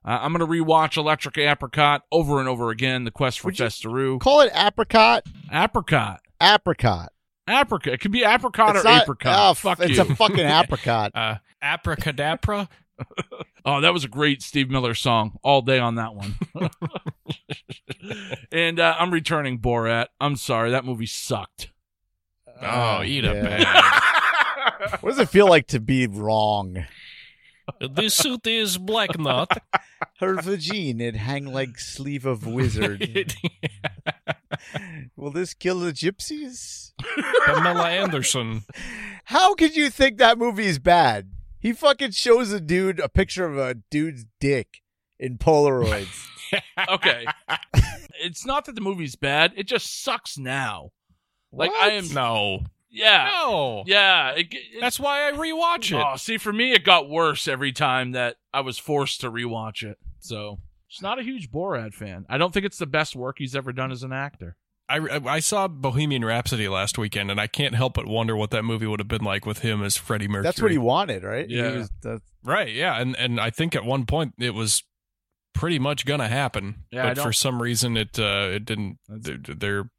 [0.04, 3.04] Uh, I'm gonna rewatch Electric Apricot over and over again.
[3.04, 4.20] The Quest for Would you Festeroo.
[4.20, 5.24] Call it apricot.
[5.52, 6.22] Apricot.
[6.42, 7.12] Apricot.
[7.48, 7.94] Apricot.
[7.94, 9.36] It could be apricot It's or not- apricot.
[9.38, 10.02] oh, Fuck it's you.
[10.02, 11.12] a fucking apricot.
[11.16, 12.68] uh, Abracadabra.
[13.64, 15.38] Oh, that was a great Steve Miller song.
[15.44, 16.34] All day on that one.
[18.52, 20.08] and uh, I'm returning Borat.
[20.20, 21.70] I'm sorry, that movie sucked.
[22.60, 23.68] Oh, eat a bag.
[25.02, 26.86] What does it feel like to be wrong?
[27.92, 29.50] This suit is black nut.
[30.20, 33.08] Her vagine, it hang like sleeve of wizard.
[35.16, 36.94] Will this kill the gypsies?
[37.46, 38.64] Pamela Anderson.
[39.26, 41.32] How could you think that movie is bad?
[41.60, 44.82] He fucking shows a dude a picture of a dude's dick
[45.20, 46.28] in Polaroids.
[46.90, 47.26] okay.
[48.22, 49.54] it's not that the movie's bad.
[49.56, 50.90] It just sucks now.
[51.52, 52.64] Like I am No.
[52.92, 53.30] Yeah.
[53.32, 53.84] No.
[53.88, 56.04] Yeah, it, it, That's why I rewatch it.
[56.06, 59.82] Oh, see for me it got worse every time that I was forced to rewatch
[59.84, 59.98] it.
[60.20, 62.26] So, it's not a huge Borat fan.
[62.30, 64.58] I don't think it's the best work he's ever done as an actor.
[64.90, 68.64] I, I saw Bohemian Rhapsody last weekend, and I can't help but wonder what that
[68.64, 70.44] movie would have been like with him as Freddie Mercury.
[70.44, 71.48] That's what he wanted, right?
[71.50, 71.72] He Yeah.
[71.78, 72.74] was- that's- right?
[72.74, 74.84] Yeah, and and I think at one point it was
[75.54, 78.98] pretty much gonna happen, Yeah, but for some reason it uh, it didn't.
[79.08, 79.90] Their,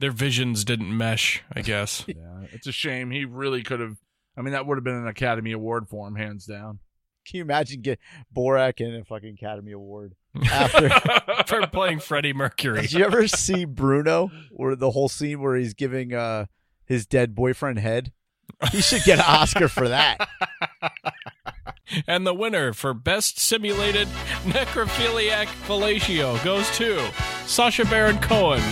[0.00, 1.42] their their visions didn't mesh.
[1.52, 2.04] I guess.
[2.14, 3.10] Yeah, it's a shame.
[3.10, 3.96] He really could have.
[4.36, 6.80] I mean, that would have been an Academy Award for him, hands down.
[7.26, 7.98] Can you imagine get
[8.34, 10.14] Borak in a fucking Academy Award
[10.50, 10.90] after?
[11.46, 12.82] for playing Freddie Mercury.
[12.82, 16.46] Did you ever see Bruno, or the whole scene where he's giving uh
[16.84, 18.12] his dead boyfriend head?
[18.70, 20.28] He should get an Oscar for that.
[22.06, 24.08] And the winner for Best Simulated
[24.44, 27.10] Necrophiliac Fellatio goes to
[27.46, 28.62] Sacha Baron Cohen.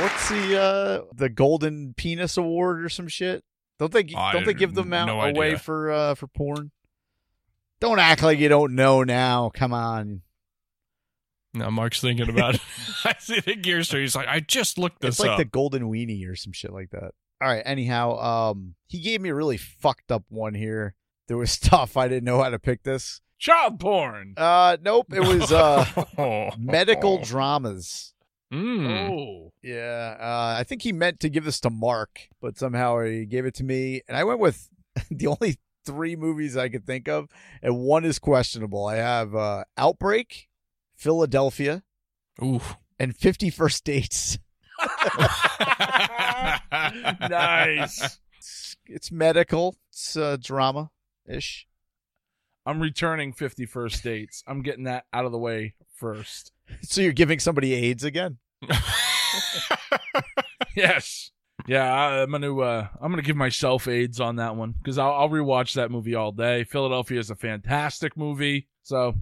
[0.00, 3.44] What's the uh the Golden Penis Award or some shit?
[3.78, 5.58] Don't they I don't they give them out no away idea.
[5.58, 6.70] for uh for porn?
[7.80, 9.50] Don't act like you don't know now.
[9.54, 10.22] Come on.
[11.54, 12.60] Now Mark's thinking about it.
[13.04, 14.00] I see the gear store.
[14.00, 15.38] He's like, I just looked this It's like up.
[15.38, 17.12] the Golden Weenie or some shit like that.
[17.42, 17.62] All right.
[17.64, 20.94] Anyhow, um, he gave me a really fucked up one here.
[21.26, 23.20] There was stuff I didn't know how to pick this.
[23.38, 24.34] Child porn.
[24.36, 25.06] Uh, nope.
[25.14, 28.12] It was uh medical dramas.
[28.52, 29.10] Mm.
[29.10, 33.24] Oh, Yeah, uh, I think he meant to give this to Mark, but somehow he
[33.26, 34.68] gave it to me, and I went with
[35.10, 37.28] the only three movies I could think of,
[37.62, 38.86] and one is questionable.
[38.86, 40.48] I have uh, Outbreak,
[40.96, 41.82] Philadelphia,
[42.42, 42.60] Ooh.
[42.98, 44.38] and Fifty First Dates.
[47.20, 48.18] nice.
[48.38, 49.76] It's, it's medical.
[49.90, 50.90] It's uh, drama
[51.28, 51.66] ish.
[52.66, 54.44] I'm returning 51st dates.
[54.46, 56.52] I'm getting that out of the way first.
[56.82, 58.38] So you're giving somebody AIDS again?
[60.76, 61.30] Yes.
[61.66, 65.12] Yeah, I- I'm gonna uh, I'm gonna give myself AIDS on that one because I'll,
[65.12, 66.64] I'll rewatch that movie all day.
[66.64, 69.14] Philadelphia is a fantastic movie, so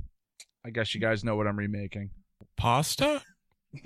[0.64, 2.11] I guess you guys know what I'm remaking.
[2.57, 3.22] Pasta?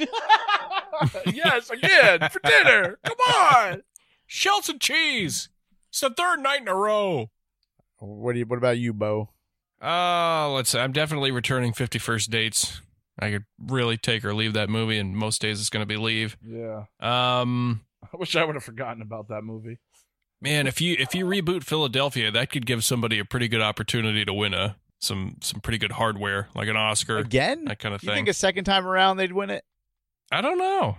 [1.27, 2.99] yes, again for dinner.
[3.05, 3.83] Come on.
[4.27, 5.49] Shells and cheese.
[5.91, 7.31] It's the third night in a row.
[7.99, 8.47] What do you?
[8.47, 9.31] What about you, Beau?
[9.81, 10.79] Uh, let's see.
[10.79, 12.81] I'm definitely returning Fifty First Dates.
[13.19, 15.97] I could really take or leave that movie, and most days it's going to be
[15.97, 16.37] leave.
[16.45, 19.79] Yeah, Um, I wish I would have forgotten about that movie.
[20.41, 24.25] man, if you if you reboot Philadelphia, that could give somebody a pretty good opportunity
[24.25, 27.65] to win a some some pretty good hardware, like an Oscar, Again?
[27.67, 28.17] that kind of You thing.
[28.17, 29.65] think a second time around they'd win it?
[30.31, 30.97] I don't know.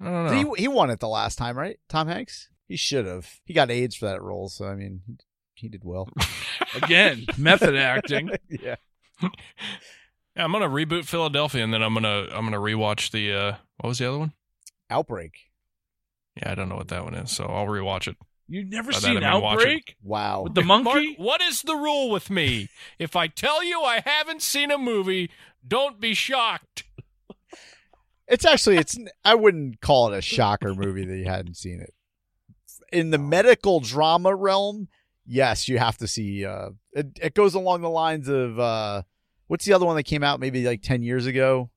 [0.00, 0.54] I don't know.
[0.54, 1.78] He he won it the last time, right?
[1.88, 2.48] Tom Hanks.
[2.66, 3.28] He should have.
[3.44, 5.16] He got AIDS for that role, so I mean, he,
[5.54, 6.08] he did well.
[6.82, 8.30] Again, method acting.
[8.48, 8.76] yeah.
[10.36, 13.88] Yeah, I'm gonna reboot Philadelphia, and then I'm gonna I'm gonna rewatch the uh what
[13.88, 14.32] was the other one?
[14.90, 15.32] Outbreak.
[16.36, 18.16] Yeah, I don't know what that one is, so I'll rewatch it.
[18.48, 19.44] You've never By that seen I mean.
[19.44, 20.42] Outbreak Wow.
[20.42, 21.14] with the Mark, monkey?
[21.18, 22.68] what is the rule with me?
[22.98, 25.30] if I tell you I haven't seen a movie,
[25.66, 26.84] don't be shocked.
[28.28, 31.92] It's actually it's I wouldn't call it a shocker movie that you hadn't seen it.
[32.90, 34.88] In the medical drama realm,
[35.26, 39.02] yes, you have to see uh it, it goes along the lines of uh
[39.52, 41.68] what's the other one that came out maybe like 10 years ago?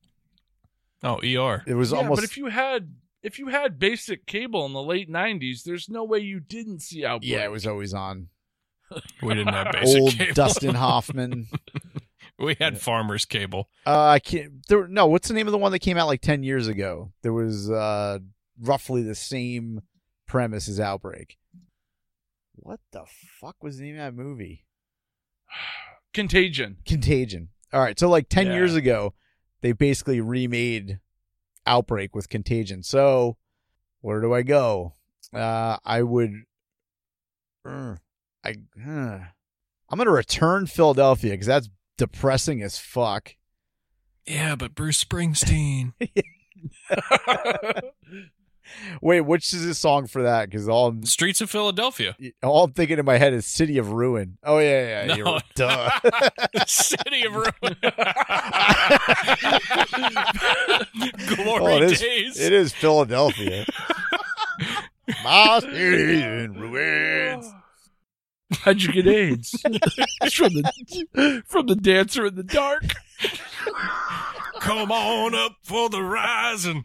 [1.02, 1.62] Oh, ER.
[1.66, 4.82] It was yeah, almost but if you had if you had basic cable in the
[4.82, 7.30] late '90s, there's no way you didn't see Outbreak.
[7.30, 8.28] Yeah, it was always on.
[9.20, 10.04] We didn't have basic cable.
[10.04, 10.34] Old cable.
[10.34, 11.48] Dustin Hoffman.
[12.38, 13.68] We had farmers cable.
[13.84, 14.66] Uh, I can't.
[14.68, 17.12] There, no, what's the name of the one that came out like ten years ago?
[17.22, 18.20] There was uh,
[18.58, 19.82] roughly the same
[20.26, 21.36] premise as Outbreak.
[22.54, 23.04] What the
[23.38, 24.64] fuck was the name of that movie?
[26.14, 26.78] Contagion.
[26.86, 27.50] Contagion.
[27.72, 28.54] All right, so like ten Yeah.
[28.54, 29.14] years ago,
[29.60, 31.00] they basically remade
[31.66, 32.82] Outbreak with Contagion.
[32.82, 33.36] So
[34.00, 34.94] where do I go?
[35.34, 36.32] Uh, I would.
[37.64, 37.96] Uh,
[38.44, 38.56] I.
[38.80, 39.18] Uh,
[39.88, 43.34] I'm gonna return Philadelphia because that's depressing as fuck.
[44.26, 45.92] Yeah, but Bruce Springsteen.
[49.00, 50.48] Wait, which is the song for that?
[50.50, 52.16] Because all I'm Streets of Philadelphia.
[52.42, 54.38] all I'm thinking in my head is City of Ruin.
[54.44, 55.14] Oh yeah, yeah, No.
[55.16, 55.90] you're- duh.
[56.66, 57.76] City of Ruin.
[61.26, 62.00] Glory Oh, it is.
[62.00, 62.40] days.
[62.40, 63.64] It is Philadelphia.
[65.22, 67.52] My city in ruins.
[68.60, 69.54] How'd you get AIDS?
[70.22, 72.82] It's from the from the dancer in the dark.
[74.60, 76.84] Come on up for the rising.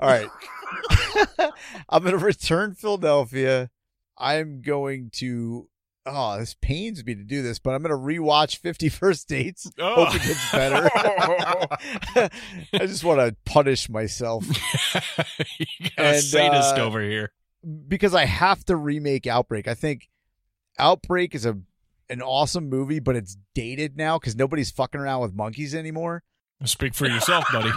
[0.00, 0.28] All right,
[1.88, 3.70] I'm gonna return Philadelphia.
[4.18, 5.68] I'm going to.
[6.08, 9.70] Oh, this pains me to do this, but I'm gonna rewatch Fifty First Dates.
[9.78, 10.04] Oh.
[10.04, 10.88] Hope it gets better.
[12.72, 14.44] I just want to punish myself.
[15.58, 17.32] you got a sadist uh, over here.
[17.88, 19.66] because I have to remake Outbreak.
[19.68, 20.08] I think
[20.78, 21.58] Outbreak is a
[22.08, 26.22] an awesome movie, but it's dated now because nobody's fucking around with monkeys anymore.
[26.64, 27.70] Speak for yourself, buddy.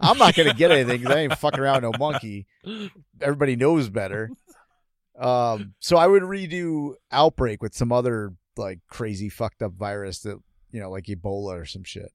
[0.00, 2.46] I'm not gonna get anything because I ain't fucking around no monkey.
[3.20, 4.30] Everybody knows better.
[5.18, 10.38] Um, so I would redo Outbreak with some other like crazy fucked up virus that
[10.70, 12.12] you know, like Ebola or some shit.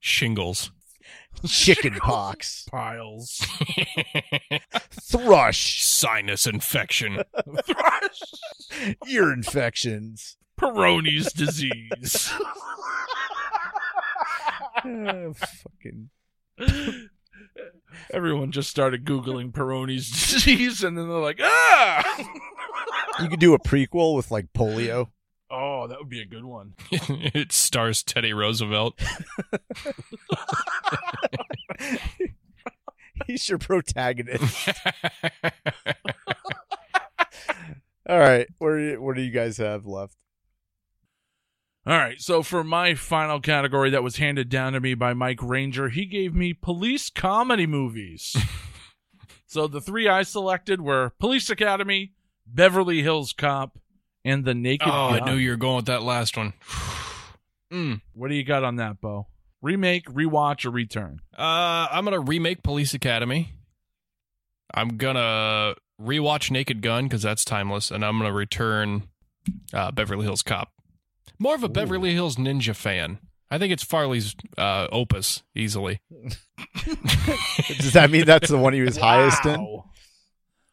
[0.00, 0.72] Shingles.
[1.46, 3.40] Chicken pox, Piles.
[4.90, 7.22] thrush, Sinus infection.
[7.64, 8.22] Thrush.
[9.08, 10.36] Ear infections.
[10.60, 12.32] Peyronie's disease.
[14.82, 16.10] Fucking
[18.12, 22.28] Everyone just started googling Peyronie's disease, and then they're like, ah.
[23.20, 25.08] You could do a prequel with like polio.
[25.50, 26.74] Oh, that would be a good one.
[26.90, 29.00] it stars Teddy Roosevelt.
[33.26, 34.68] He's your protagonist.
[38.08, 40.16] All right, what do you, what do you guys have left?
[41.86, 45.42] All right, so for my final category that was handed down to me by Mike
[45.42, 48.36] Ranger, he gave me police comedy movies.
[49.46, 52.12] so the three I selected were Police Academy,
[52.46, 53.78] Beverly Hills Cop,
[54.26, 56.52] and The Naked oh, I knew you were going with that last one.
[57.72, 58.02] mm.
[58.12, 59.28] What do you got on that, Beau?
[59.62, 61.20] Remake, rewatch, or return?
[61.36, 63.54] Uh, I'm gonna remake Police Academy.
[64.74, 69.04] I'm gonna rewatch Naked Gun because that's timeless, and I'm gonna return
[69.72, 70.72] uh, Beverly Hills Cop.
[71.40, 73.18] More of a Beverly Hills Ninja fan.
[73.50, 76.00] I think it's Farley's uh, opus easily.
[77.78, 79.60] Does that mean that's the one he was highest in?
[79.60, 79.86] Wow.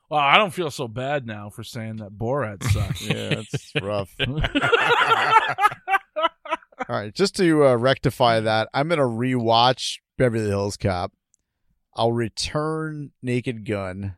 [0.09, 3.01] Well, I don't feel so bad now for saying that Borat sucks.
[3.07, 4.13] Yeah, that's rough.
[6.89, 11.11] All right, just to uh, rectify that, I'm gonna rewatch Beverly Hills Cop.
[11.95, 14.15] I'll return Naked Gun.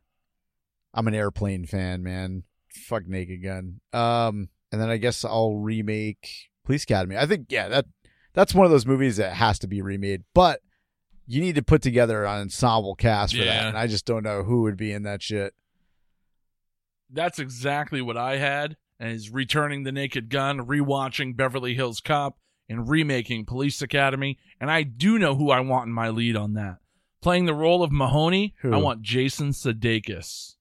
[0.93, 2.43] I'm an airplane fan, man.
[2.71, 3.79] Fuck Naked Gun.
[3.93, 7.17] Um, and then I guess I'll remake Police Academy.
[7.17, 7.85] I think yeah, that
[8.33, 10.61] that's one of those movies that has to be remade, but
[11.25, 14.43] you need to put together an ensemble cast for that, and I just don't know
[14.43, 15.53] who would be in that shit.
[17.11, 18.77] That's exactly what I had.
[18.99, 24.37] And is returning the Naked Gun, rewatching Beverly Hills Cop, and remaking Police Academy.
[24.59, 26.77] And I do know who I want in my lead on that.
[27.21, 28.73] Playing the role of Mahoney, Who?
[28.73, 30.55] I want Jason Sudeikis.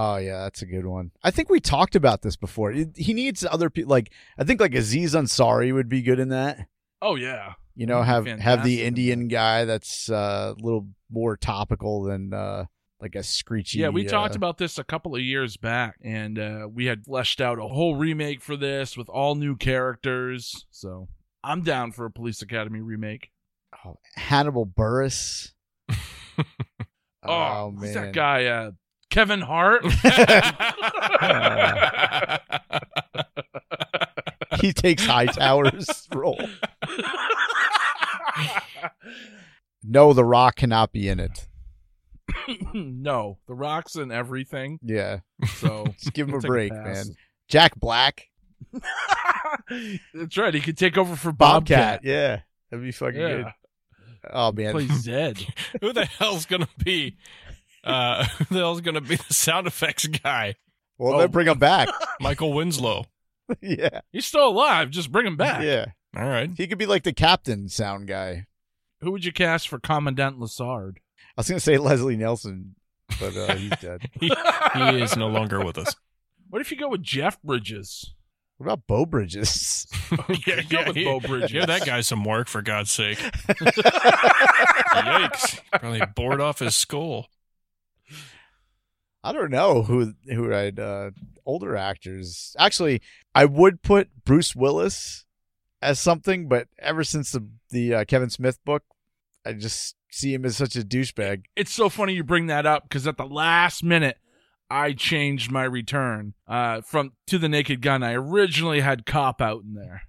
[0.00, 1.10] Oh yeah, that's a good one.
[1.24, 2.70] I think we talked about this before.
[2.70, 3.90] He he needs other people.
[3.90, 6.68] Like I think like Aziz Ansari would be good in that.
[7.02, 10.86] Oh yeah, You know, He'd be have have the Indian guy that's uh, a little
[11.10, 12.66] more topical than uh,
[13.00, 13.80] like a screechy.
[13.80, 13.88] yeah.
[13.88, 17.40] We uh, talked about this a couple of years back, and uh, we had fleshed
[17.40, 20.64] out a whole remake for this with all new characters.
[20.70, 21.08] So
[21.42, 23.30] I'm down for a Police Academy remake.
[23.84, 25.54] oh, Hannibal Buress.
[27.24, 28.46] Oh, man, who's that guy?
[28.46, 28.70] Uh,
[29.10, 29.84] Kevin Hart.
[34.60, 36.40] he takes Hightower's role.
[39.82, 41.46] No, The Rock cannot be in it.
[42.74, 44.78] no, The Rock's in everything.
[44.82, 45.20] Yeah,
[45.56, 47.06] So just give him a Take a break, man.
[47.48, 48.28] Jack Black,
[50.12, 50.52] That's right.
[50.52, 52.02] He could take over for Bobcat.
[52.02, 52.04] Bobcat.
[52.04, 52.40] Yeah,
[52.70, 53.46] that'd be fucking good.
[54.30, 55.38] Oh man, play Zed.
[55.80, 57.16] Who the hell's gonna be?
[57.84, 60.54] Uh, who the hell's gonna be the sound effects guy?
[60.98, 61.18] well, Oh.
[61.20, 61.88] then bring him back.
[62.20, 63.04] Michael Winslow.
[63.62, 64.90] yeah, He's still alive.
[64.90, 65.62] Just bring him back.
[65.62, 65.86] yeah.
[66.16, 66.50] All right.
[66.56, 68.46] He could be like the captain sound guy.
[69.00, 70.96] Who would you cast for Commandant Lassard?
[71.36, 72.74] I was gonna say Leslie Nielsen,
[73.20, 74.10] but uh, he's dead.
[74.20, 74.32] He,
[74.74, 75.94] he is no longer with us.
[76.50, 78.14] What if you go with Jeff Bridges?
[78.56, 79.86] What about Beau Bridges?
[80.28, 81.52] Okay, go with he- Beau Bridges.
[81.52, 83.18] Give that guy some work for God's sake.
[84.38, 85.60] Yikes!
[85.70, 87.28] Probably bored off his skull.
[89.28, 91.10] I don't know who who I'd uh,
[91.44, 92.56] older actors.
[92.58, 93.02] Actually,
[93.34, 95.26] I would put Bruce Willis
[95.82, 98.84] as something, but ever since the the uh, Kevin Smith book,
[99.44, 101.42] I just see him as such a douchebag.
[101.56, 104.16] It's so funny you bring that up because at the last minute,
[104.70, 108.02] I changed my return uh, from to the Naked Gun.
[108.02, 110.04] I originally had Cop out in there.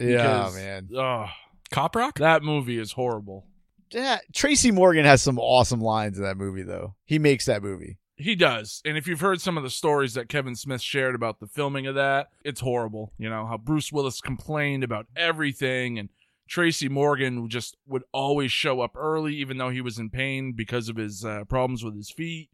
[0.00, 0.88] Yeah, man.
[0.92, 1.26] Oh,
[1.70, 2.18] Cop Rock?
[2.18, 3.46] that movie is horrible.
[3.92, 6.96] Yeah, Tracy Morgan has some awesome lines in that movie, though.
[7.04, 7.98] He makes that movie.
[8.16, 8.80] He does.
[8.84, 11.86] And if you've heard some of the stories that Kevin Smith shared about the filming
[11.86, 13.12] of that, it's horrible.
[13.18, 16.08] You know, how Bruce Willis complained about everything and
[16.46, 20.88] Tracy Morgan just would always show up early even though he was in pain because
[20.88, 22.50] of his uh, problems with his feet.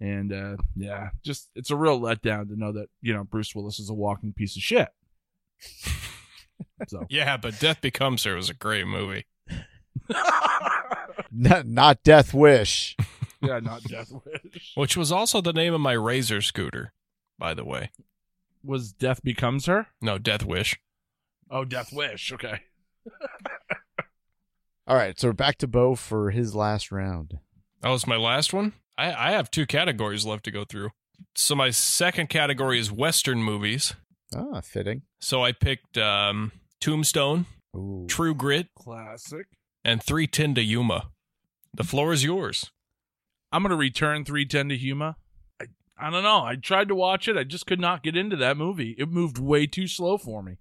[0.00, 3.78] And uh, yeah, just it's a real letdown to know that, you know, Bruce Willis
[3.78, 4.88] is a walking piece of shit.
[6.88, 9.26] so Yeah, but Death Becomes Her was a great movie.
[11.32, 12.96] Not, not Death Wish.
[13.46, 14.72] yeah, not Death Wish.
[14.74, 16.92] Which was also the name of my Razor scooter,
[17.38, 17.90] by the way.
[18.64, 19.86] Was Death Becomes Her?
[20.00, 20.78] No, Death Wish.
[21.50, 22.32] Oh, Death Wish.
[22.32, 22.60] Okay.
[24.88, 27.38] All right, so we're back to Beau for his last round.
[27.82, 28.72] That was my last one.
[28.96, 30.90] I, I have two categories left to go through.
[31.34, 33.94] So my second category is Western movies.
[34.34, 35.02] Ah, fitting.
[35.20, 38.06] So I picked um, Tombstone, Ooh.
[38.08, 39.46] True Grit, Classic.
[39.84, 41.10] and 310 to Yuma.
[41.74, 42.70] The floor is yours.
[43.52, 45.16] I'm gonna return 310 to Yuma.
[45.60, 45.66] I,
[45.98, 46.44] I don't know.
[46.44, 47.36] I tried to watch it.
[47.36, 48.94] I just could not get into that movie.
[48.98, 50.58] It moved way too slow for me.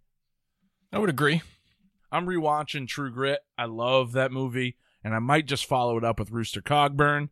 [0.91, 1.41] I would agree.
[2.11, 3.39] I'm rewatching True Grit.
[3.57, 7.29] I love that movie, and I might just follow it up with Rooster Cogburn.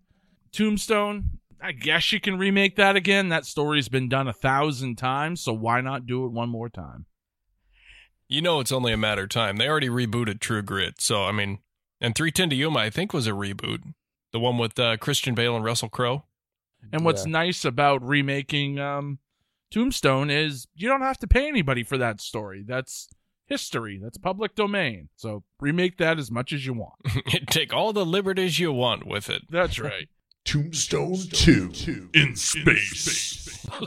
[0.52, 1.40] Tombstone.
[1.62, 3.30] I guess you can remake that again.
[3.30, 7.06] That story's been done a thousand times, so why not do it one more time?
[8.28, 9.56] You know it's only a matter of time.
[9.56, 11.00] They already rebooted True Grit.
[11.00, 11.60] So, I mean,
[12.02, 13.94] and 310 to Yuma, I think, was a reboot.
[14.34, 16.26] The one with uh, Christian Bale and Russell Crowe.
[16.92, 17.32] And what's Yeah.
[17.32, 19.20] nice about remaking um,
[19.72, 22.64] Tombstone is you don't have to pay anybody for that story.
[22.68, 23.08] That's
[23.46, 24.00] history.
[24.02, 25.10] That's public domain.
[25.16, 26.94] So remake that as much as you want.
[27.48, 29.44] Take all the liberties you want with it.
[29.50, 30.10] That's right.
[30.46, 33.66] Tombstone 2 in space.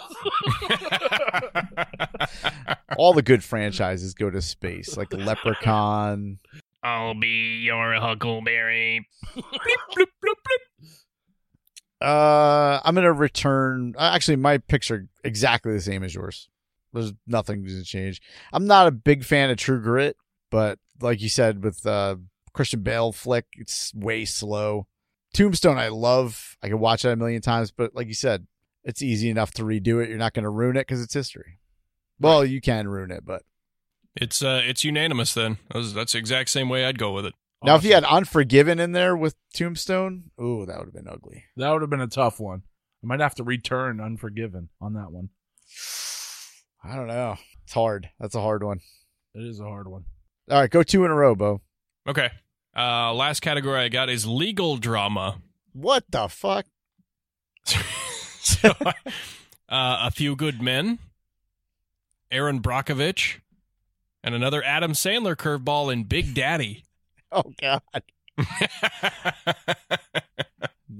[2.97, 6.39] All the good franchises go to space, like Leprechaun.
[6.87, 9.07] I'll be your Huckleberry.
[12.01, 13.95] Uh, I'm gonna return.
[13.97, 16.49] uh, Actually, my picks are exactly the same as yours.
[16.93, 18.21] There's nothing to change.
[18.53, 20.17] I'm not a big fan of True Grit,
[20.51, 22.17] but like you said, with uh,
[22.53, 24.87] Christian Bale flick, it's way slow.
[25.33, 26.57] Tombstone, I love.
[26.63, 28.47] I can watch it a million times, but like you said,
[28.85, 30.09] it's easy enough to redo it.
[30.11, 31.59] You're not going to ruin it because it's history.
[32.21, 33.43] Well, you can ruin it, but
[34.17, 35.35] It's uh, it's unanimous.
[35.35, 37.35] Then that's, that's the exact same way I'd go with it.
[37.63, 41.45] now if you had Unforgiven in there with Tombstone, ooh, that would have been ugly.
[41.57, 42.63] That would have been a tough one.
[43.03, 45.29] I might have to return Unforgiven on that one.
[46.83, 47.37] I don't know.
[47.65, 48.09] It's hard.
[48.19, 48.81] That's a hard one.
[49.35, 50.05] It is a hard one.
[50.51, 51.61] All right, go two in a row, Beau.
[52.09, 52.31] Okay.
[52.77, 55.41] Uh, last category I got is legal drama.
[55.73, 56.67] What the fuck?
[57.67, 58.93] so, uh,
[59.69, 61.01] a few good men,
[62.31, 63.41] Erin Brockovich,
[64.27, 66.83] and another Adam Sandler curveball in Big Daddy.
[67.33, 67.83] Oh God.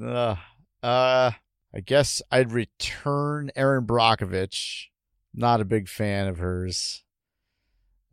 [0.03, 0.39] Ugh.
[0.83, 1.31] Uh,
[1.73, 4.87] I guess I'd return Erin Brockovich.
[5.33, 7.05] Not a big fan of hers.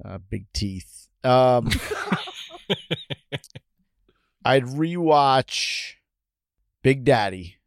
[0.06, 1.08] Uh, big teeth.
[1.24, 1.72] Um,
[4.46, 5.94] I'd rewatch
[6.84, 7.58] Big Daddy,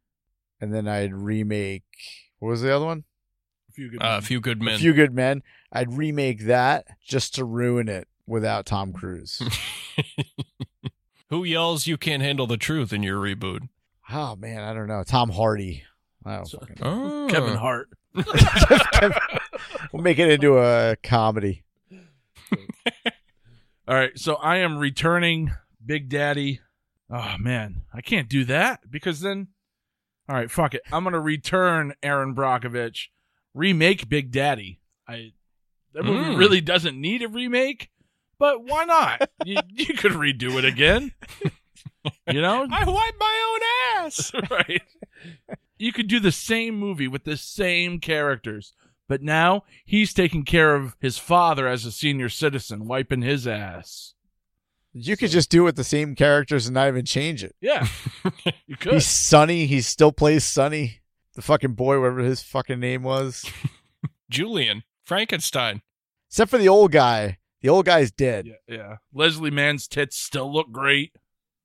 [0.61, 1.83] and then I'd remake.
[2.39, 3.03] What was the other one?
[3.69, 4.01] A few good.
[4.01, 4.75] Uh, a few good men.
[4.75, 5.43] A Few Good Men.
[5.71, 9.41] I'd remake that just to ruin it without Tom Cruise.
[11.29, 13.67] Who yells "You can't handle the truth" in your reboot?
[14.09, 15.03] oh man, I don't know.
[15.03, 15.83] Tom Hardy.
[16.25, 17.27] I don't So- fucking Oh.
[17.29, 17.89] Kevin Hart.
[19.93, 21.63] we'll make it into a comedy.
[23.87, 25.51] All right, so I am returning
[25.85, 26.59] Big Daddy.
[27.09, 29.47] Oh man, I can't do that because then.
[30.29, 30.81] All right, fuck it.
[30.91, 33.07] I'm gonna return Erin Brockovich,
[33.53, 34.81] remake Big Daddy.
[35.07, 35.31] I
[35.97, 36.37] that movie Mm.
[36.37, 37.89] really doesn't need a remake,
[38.39, 39.29] but why not?
[39.45, 41.13] you, you could redo it again.
[42.31, 43.59] You know, I wipe my
[43.99, 44.31] own ass.
[44.49, 44.81] right?
[45.77, 48.71] You could do the same movie with the same characters,
[49.09, 54.13] but now he's taking care of his father as a senior citizen, wiping his ass.
[54.93, 57.55] You could just do it with the same characters and not even change it.
[57.59, 57.85] Yeah,
[58.67, 58.93] you could.
[58.93, 59.65] He's Sonny.
[59.65, 60.99] He still plays Sonny.
[61.35, 63.43] The fucking boy, whatever his fucking name was.
[64.29, 65.81] Julian Frankenstein.
[66.29, 67.37] Except for the old guy.
[67.61, 68.45] The old guy's dead.
[68.45, 68.95] Yeah, yeah.
[69.13, 71.13] Leslie Mann's tits still look great.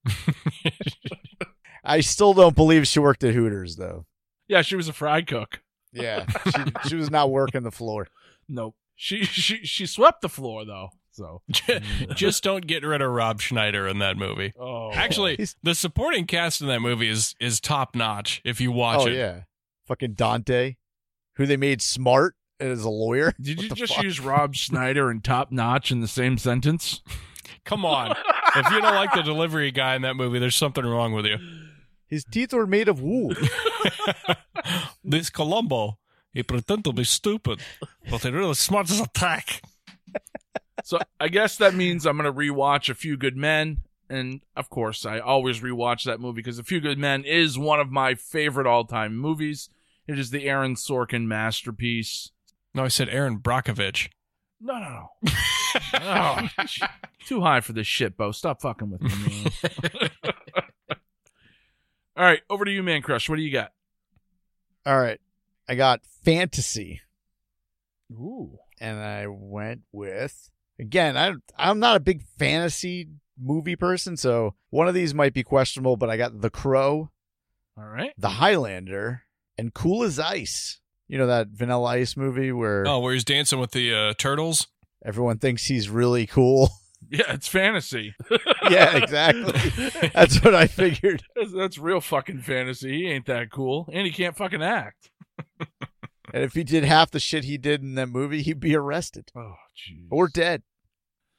[1.84, 4.06] I still don't believe she worked at Hooters, though.
[4.48, 5.62] Yeah, she was a fry cook.
[5.92, 6.26] Yeah.
[6.54, 8.06] she, she was not working the floor.
[8.48, 8.74] Nope.
[8.94, 10.90] She she she swept the floor though.
[11.10, 11.42] So
[12.14, 14.52] Just don't get rid of Rob Schneider in that movie.
[14.58, 18.40] oh, Actually, He's- the supporting cast in that movie is is top notch.
[18.44, 19.40] If you watch oh, it, yeah.
[19.86, 20.76] Fucking Dante,
[21.36, 22.36] who they made smart
[22.70, 23.34] as a lawyer.
[23.40, 24.04] did you What the just fuck?
[24.04, 27.00] use Rob Schneider and top notch in the same sentence?
[27.64, 28.10] come on.
[28.56, 31.36] if you don't like the delivery guy in that movie, there's something wrong with you.
[32.06, 33.32] His teeth were made of wool.
[35.04, 35.98] this Columbo,
[36.32, 37.60] he pretend to be stupid,
[38.10, 39.62] but he really smart as a tack.
[40.84, 45.06] So I guess that means I'm gonna rewatch A Few Good Men, and of course
[45.06, 48.66] I always rewatch that movie because A Few Good Men is one of my favorite
[48.66, 49.68] all-time movies.
[50.08, 52.31] It is the Aaron Sorkin masterpiece.
[52.74, 54.08] No, I said Erin Brockovich.
[54.60, 55.30] No, no, no.
[55.94, 56.48] Oh,
[57.26, 58.30] too high for this shit, Beau.
[58.32, 60.10] Stop fucking with me, man.
[62.16, 63.26] All right, over to you, Mancrush.
[63.28, 63.72] What do you got?
[64.84, 65.18] All right.
[65.66, 67.00] I got fantasy.
[68.12, 68.58] Ooh.
[68.80, 71.16] and I went with again.
[71.16, 73.08] I I'm not a big fantasy
[73.40, 75.96] movie person, so one of these might be questionable.
[75.96, 77.10] But I got The Crow,
[77.78, 78.12] All right.
[78.18, 79.22] The Highlander,
[79.56, 80.80] and Cool as Ice.
[81.12, 84.66] You know that Vanilla Ice movie where Oh, where he's dancing with the uh, turtles?
[85.04, 86.70] everyone thinks he's really cool.
[87.10, 88.14] Yeah, it's fantasy.
[88.70, 89.52] yeah, exactly.
[90.14, 91.22] That's what I figured.
[91.36, 92.90] That's, that's real fucking fantasy.
[93.02, 95.10] He ain't that cool, and he can't fucking act.
[96.32, 99.30] And if he did half the shit he did in that movie, he'd be arrested
[99.36, 100.06] Oh, jeez.
[100.10, 100.62] or dead.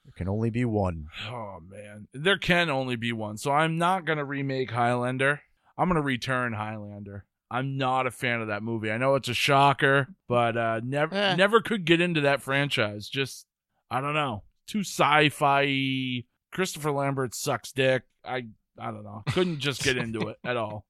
[0.04, 1.06] There can only be one.
[1.28, 3.36] Oh man, there can only be one.
[3.38, 5.40] So I'm not gonna remake Highlander.
[5.78, 7.24] I'm gonna return Highlander.
[7.54, 8.90] I'm not a fan of that movie.
[8.90, 11.36] I know it's a shocker, but uh, never Eh.
[11.36, 13.08] never could get into that franchise.
[13.08, 13.46] Just
[13.90, 16.24] I don't know, too sci-fi.
[16.52, 18.02] Christopher Lambert sucks dick.
[18.24, 18.46] I
[18.78, 19.22] I don't know.
[19.32, 20.84] Couldn't just get into it at all.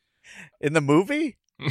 [0.60, 1.36] In the movie?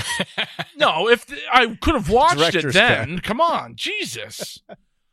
[0.75, 3.19] No, if th- I could have watched Director's it then.
[3.19, 4.59] Come on, Jesus.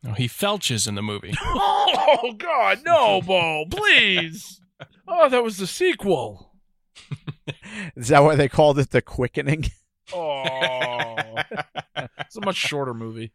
[0.02, 1.32] No, he felches in the movie.
[1.46, 4.60] Oh God, no, Beau, please.
[5.08, 6.52] Oh, that was the sequel.
[7.96, 9.64] Is that why they called it The Quickening?
[10.12, 11.16] Oh,
[12.20, 13.32] it's a much shorter movie.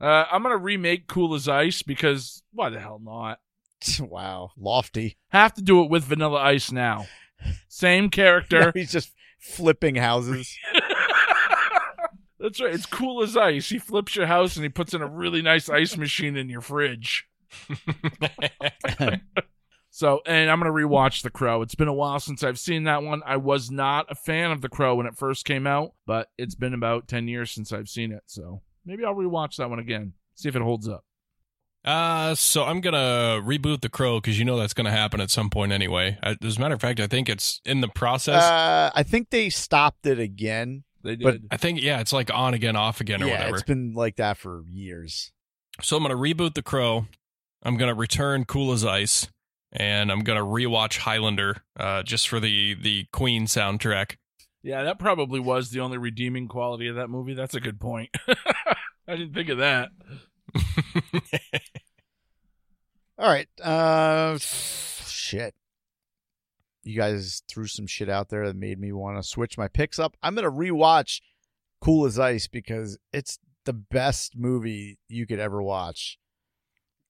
[0.00, 3.38] Uh, I'm gonna remake Cool as Ice because why the hell not?
[4.00, 4.50] wow.
[4.58, 5.16] Lofty.
[5.28, 7.06] Have to do it with Vanilla Ice now.
[7.68, 8.72] Same No, character.
[8.74, 10.56] he's just flipping houses.
[12.38, 12.74] That's right.
[12.74, 13.68] It's cool as ice.
[13.68, 16.60] He flips your house and he puts in a really nice ice machine in your
[16.60, 17.26] fridge.
[19.96, 21.62] So, and I'm gonna rewatch The Crow.
[21.62, 23.22] It's been a while since I've seen that one.
[23.24, 26.54] I was not a fan of The Crow when it first came out, but it's
[26.54, 28.20] been about ten years since I've seen it.
[28.26, 31.06] So maybe I'll rewatch that one again, see if it holds up.
[31.82, 35.48] Uh, so I'm gonna reboot the Crow because you know that's gonna happen at some
[35.48, 36.18] point anyway.
[36.22, 38.42] I, as a matter of fact, I think it's in the process.
[38.42, 40.84] Uh, I think they stopped it again.
[41.04, 41.24] They did.
[41.24, 43.56] But- I think yeah, it's like on again, off again, or yeah, whatever.
[43.56, 45.32] it's been like that for years.
[45.80, 47.06] So I'm gonna reboot the Crow.
[47.62, 49.28] I'm gonna return Cool as Ice,
[49.76, 54.16] and I'm gonna rewatch Highlander, uh, just for the the Queen soundtrack.
[54.62, 57.34] yeah, that probably was the only redeeming quality of that movie.
[57.34, 58.10] That's a good point.
[59.08, 59.90] I didn't think of that.
[63.18, 63.48] All right.
[63.62, 65.54] Uh, shit.
[66.82, 69.98] You guys threw some shit out there that made me want to switch my picks
[69.98, 70.16] up.
[70.22, 71.20] I'm gonna rewatch
[71.80, 76.18] Cool as Ice because it's the best movie you could ever watch.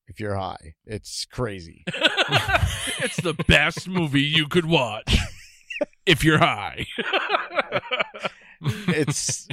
[0.08, 1.82] If you're high, it's crazy.
[1.88, 5.16] it's the best movie you could watch
[6.06, 6.86] if you're high.
[8.88, 9.48] It's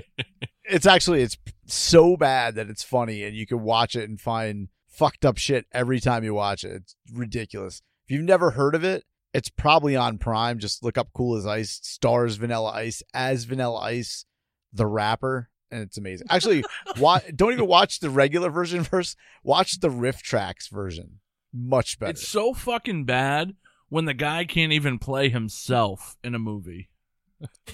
[0.63, 4.69] it's actually it's so bad that it's funny, and you can watch it and find
[4.87, 6.71] fucked up shit every time you watch it.
[6.71, 7.81] It's ridiculous.
[8.07, 10.59] If you've never heard of it, it's probably on Prime.
[10.59, 14.25] Just look up Cool as Ice, stars Vanilla Ice as Vanilla Ice,
[14.71, 16.27] the rapper, and it's amazing.
[16.29, 16.63] Actually,
[16.97, 19.17] wa- don't even watch the regular version first.
[19.43, 21.19] Watch the RiffTrax version.
[21.53, 22.11] Much better.
[22.11, 23.55] It's so fucking bad
[23.89, 26.89] when the guy can't even play himself in a movie.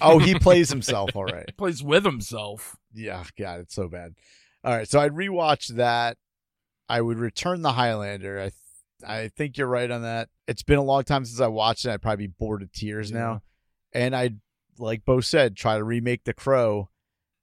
[0.00, 1.44] oh, he plays himself all right.
[1.46, 2.76] He plays with himself.
[2.92, 4.14] Yeah, God, it's so bad.
[4.64, 6.16] All right, so I'd rewatch that.
[6.88, 8.38] I would return the Highlander.
[8.38, 8.54] I th-
[9.06, 10.28] I think you're right on that.
[10.46, 11.90] It's been a long time since I watched it.
[11.90, 13.40] I'd probably be bored to tears now.
[13.94, 14.40] And I'd
[14.78, 16.89] like Beau said, try to remake The Crow.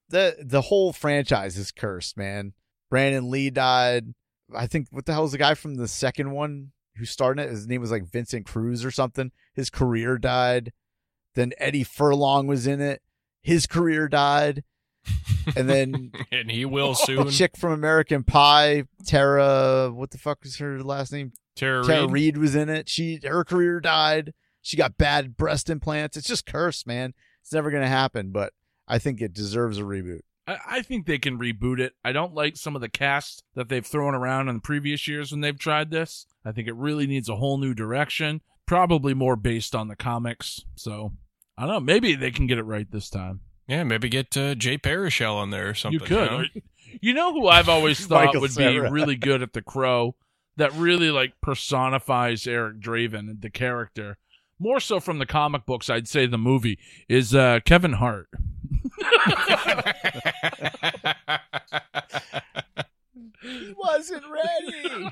[0.09, 2.53] The the whole franchise is cursed, man.
[2.89, 4.13] Brandon Lee died.
[4.55, 7.49] I think what the hell is the guy from the second one who started it?
[7.49, 9.31] His name was like Vincent Cruz or something.
[9.53, 10.71] His career died.
[11.35, 13.01] Then Eddie Furlong was in it.
[13.41, 14.63] His career died.
[15.55, 17.29] And then and he will the soon.
[17.29, 21.33] chick from American Pie, Tara, what the fuck was her last name?
[21.55, 21.87] Tara Reid.
[21.87, 22.11] Tara Reid.
[22.11, 22.89] Reid was in it.
[22.89, 24.33] She her career died.
[24.61, 26.17] She got bad breast implants.
[26.17, 27.13] It's just cursed, man.
[27.41, 28.31] It's never gonna happen.
[28.31, 28.53] But
[28.87, 30.21] I think it deserves a reboot.
[30.47, 31.93] I, I think they can reboot it.
[32.03, 35.41] I don't like some of the cast that they've thrown around in previous years when
[35.41, 36.25] they've tried this.
[36.45, 40.61] I think it really needs a whole new direction, probably more based on the comics.
[40.75, 41.13] So
[41.57, 41.79] I don't know.
[41.79, 43.41] Maybe they can get it right this time.
[43.67, 45.99] Yeah, maybe get uh, Jay Baruchel on there or something.
[45.99, 46.31] you could.
[46.31, 46.43] know?
[47.01, 48.85] You know who I've always thought would Cera.
[48.85, 50.15] be really good at the Crow,
[50.55, 54.17] that really like personifies Eric Draven, the character.
[54.57, 56.79] More so from the comic books, I'd say the movie
[57.09, 58.29] is uh, Kevin Hart.
[63.41, 65.09] He wasn't ready.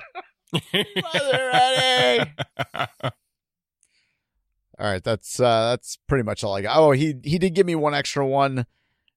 [1.01, 2.31] wasn't ready.
[4.77, 6.77] All right, that's uh that's pretty much all I got.
[6.77, 8.65] Oh, he he did give me one extra one,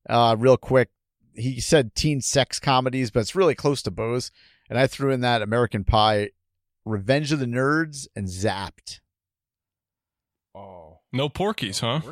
[0.08, 0.90] uh, real quick.
[1.34, 4.30] He said teen sex comedies, but it's really close to Bose.
[4.70, 6.30] And I threw in that American Pie,
[6.84, 9.00] Revenge of the Nerds, and Zapped.
[10.54, 12.02] Oh, no Porky's, huh?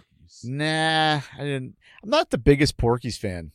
[0.44, 1.76] Nah, I didn't.
[2.02, 3.52] I'm not the biggest Porky's fan.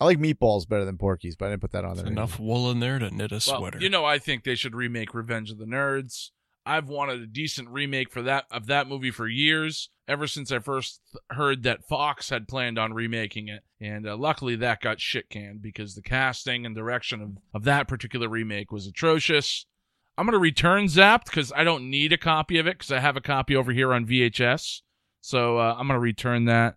[0.00, 2.06] I like meatballs better than Porky's, but I didn't put that on there.
[2.06, 3.78] enough wool in there to knit a Well, sweater.
[3.80, 6.30] you know, I think they should remake Revenge of the Nerds.
[6.66, 10.58] I've wanted a decent remake for that of that movie for years, ever since I
[10.58, 11.00] first
[11.30, 13.62] heard that Fox had planned on remaking it.
[13.80, 17.86] And uh, luckily, that got shit canned because the casting and direction of, of that
[17.88, 19.64] particular remake was atrocious.
[20.18, 23.16] I'm gonna return Zapped because I don't need a copy of it because I have
[23.16, 24.80] a copy over here on VHS.
[25.26, 26.76] So uh, I'm gonna return that.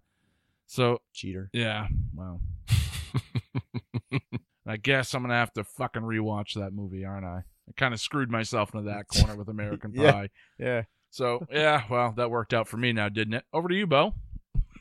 [0.65, 1.51] So Cheater.
[1.53, 1.85] yeah,
[2.15, 2.39] Wow.
[4.65, 7.43] I guess I'm gonna have to fucking rewatch that movie, aren't I?
[7.67, 10.11] I kind of screwed myself into that corner with American Yeah.
[10.11, 10.29] Pie.
[10.57, 10.81] Yeah.
[11.11, 13.43] So yeah, well, that worked out for me now, didn't it?
[13.53, 14.15] Over to you, Beau.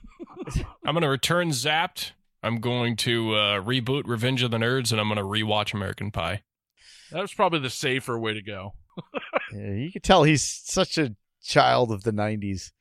[0.87, 2.13] I'm going to return Zapped.
[2.43, 6.11] I'm going to uh, reboot Revenge of the Nerds, and I'm going to rewatch American
[6.11, 6.43] Pie.
[7.13, 8.73] That was probably the safer way to go.
[9.55, 12.73] Yeah, you can tell he's such a child of the '90s.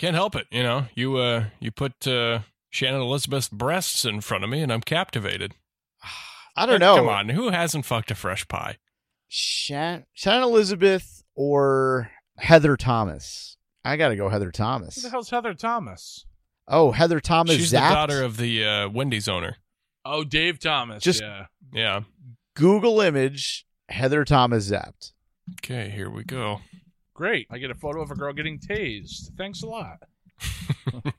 [0.00, 0.86] Can't help it, you know.
[0.94, 2.38] You uh, you put uh,
[2.70, 5.52] Shannon Elizabeth's breasts in front of me, and I'm captivated.
[6.56, 6.96] I don't know.
[6.96, 8.78] Come on, who hasn't fucked a fresh pie?
[9.28, 13.58] Shan- Shannon Elizabeth or Heather Thomas.
[13.84, 14.94] I got to go Heather Thomas.
[14.94, 16.24] Who the hell's Heather Thomas?
[16.66, 17.56] Oh, Heather Thomas.
[17.56, 17.90] She's zapped?
[17.90, 19.56] the daughter of the uh, Wendy's owner.
[20.06, 21.02] Oh, Dave Thomas.
[21.02, 21.44] Just- yeah.
[21.74, 22.00] Yeah.
[22.56, 25.12] Google image Heather Thomas zapped.
[25.62, 26.60] Okay, here we go.
[27.20, 27.46] Great.
[27.50, 29.36] I get a photo of a girl getting tased.
[29.36, 29.98] Thanks a lot.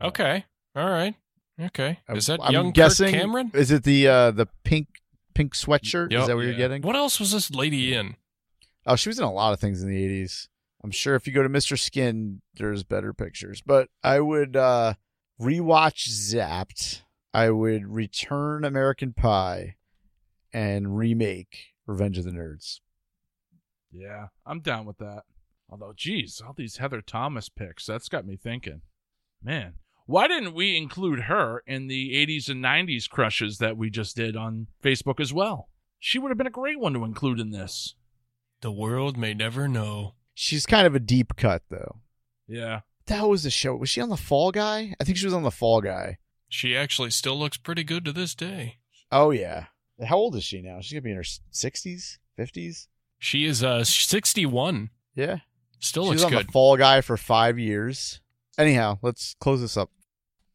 [0.00, 0.44] Okay.
[0.76, 1.14] All right.
[1.60, 1.98] Okay.
[2.10, 3.50] Is that I'm young guessing, Kirk Cameron?
[3.52, 4.86] Is it the uh, the pink
[5.34, 6.12] pink sweatshirt?
[6.12, 6.20] Yep.
[6.20, 6.82] Is that what you're getting?
[6.82, 8.14] What else was this lady in?
[8.86, 10.46] Oh, she was in a lot of things in the 80s.
[10.84, 11.76] I'm sure if you go to Mr.
[11.76, 13.60] Skin, there's better pictures.
[13.60, 14.94] But I would uh,
[15.40, 17.02] rewatch Zapped.
[17.34, 19.74] I would return American Pie
[20.52, 22.78] and remake Revenge of the Nerds.
[23.92, 25.22] Yeah, I'm down with that.
[25.70, 28.82] Although, geez, all these Heather Thomas picks, that's got me thinking.
[29.42, 29.74] Man,
[30.06, 34.36] why didn't we include her in the 80s and 90s crushes that we just did
[34.36, 35.68] on Facebook as well?
[35.98, 37.94] She would have been a great one to include in this.
[38.60, 40.14] The world may never know.
[40.34, 42.00] She's kind of a deep cut, though.
[42.46, 42.80] Yeah.
[43.06, 43.74] That was the show.
[43.76, 44.94] Was she on the Fall Guy?
[45.00, 46.18] I think she was on the Fall Guy.
[46.48, 48.78] She actually still looks pretty good to this day.
[49.12, 49.66] Oh yeah.
[50.06, 50.80] How old is she now?
[50.80, 52.88] She's gonna be in her sixties, fifties.
[53.18, 54.90] She is uh 61.
[55.14, 55.38] Yeah.
[55.80, 56.48] Still she was looks on good.
[56.48, 58.20] the Fall Guy for five years.
[58.56, 59.90] Anyhow, let's close this up.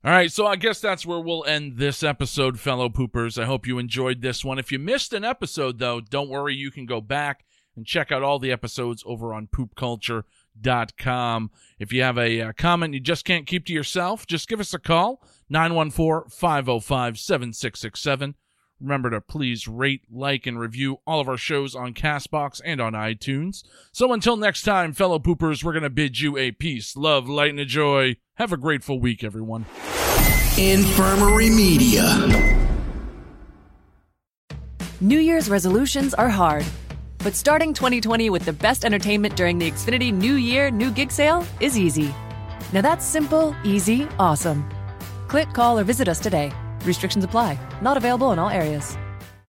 [0.06, 3.42] All right, so I guess that's where we'll end this episode, fellow poopers.
[3.42, 4.60] I hope you enjoyed this one.
[4.60, 6.56] If you missed an episode, though, don't worry.
[6.56, 7.46] You can go back
[7.78, 11.52] and check out all the episodes over on poopculture.com.
[11.80, 14.74] If you have a uh, comment you just can't keep to yourself, just give us
[14.74, 18.36] a call 914 505 7667.
[18.80, 22.94] Remember to please rate, like, and review all of our shows on Castbox and on
[22.94, 23.64] iTunes.
[23.92, 27.52] So until next time, fellow poopers, we're going to bid you a peace, love, light,
[27.52, 28.18] and a joy.
[28.36, 29.66] Have a grateful week, everyone.
[30.58, 32.64] Infirmary Media.
[35.02, 36.66] New Year's resolutions are hard,
[37.20, 41.46] but starting 2020 with the best entertainment during the Xfinity New Year, New Gig sale
[41.60, 42.14] is easy.
[42.72, 44.70] Now that's simple, easy, awesome.
[45.28, 46.54] Click, call, or visit us today.
[46.86, 47.58] Restrictions apply.
[47.82, 48.98] Not available in all areas.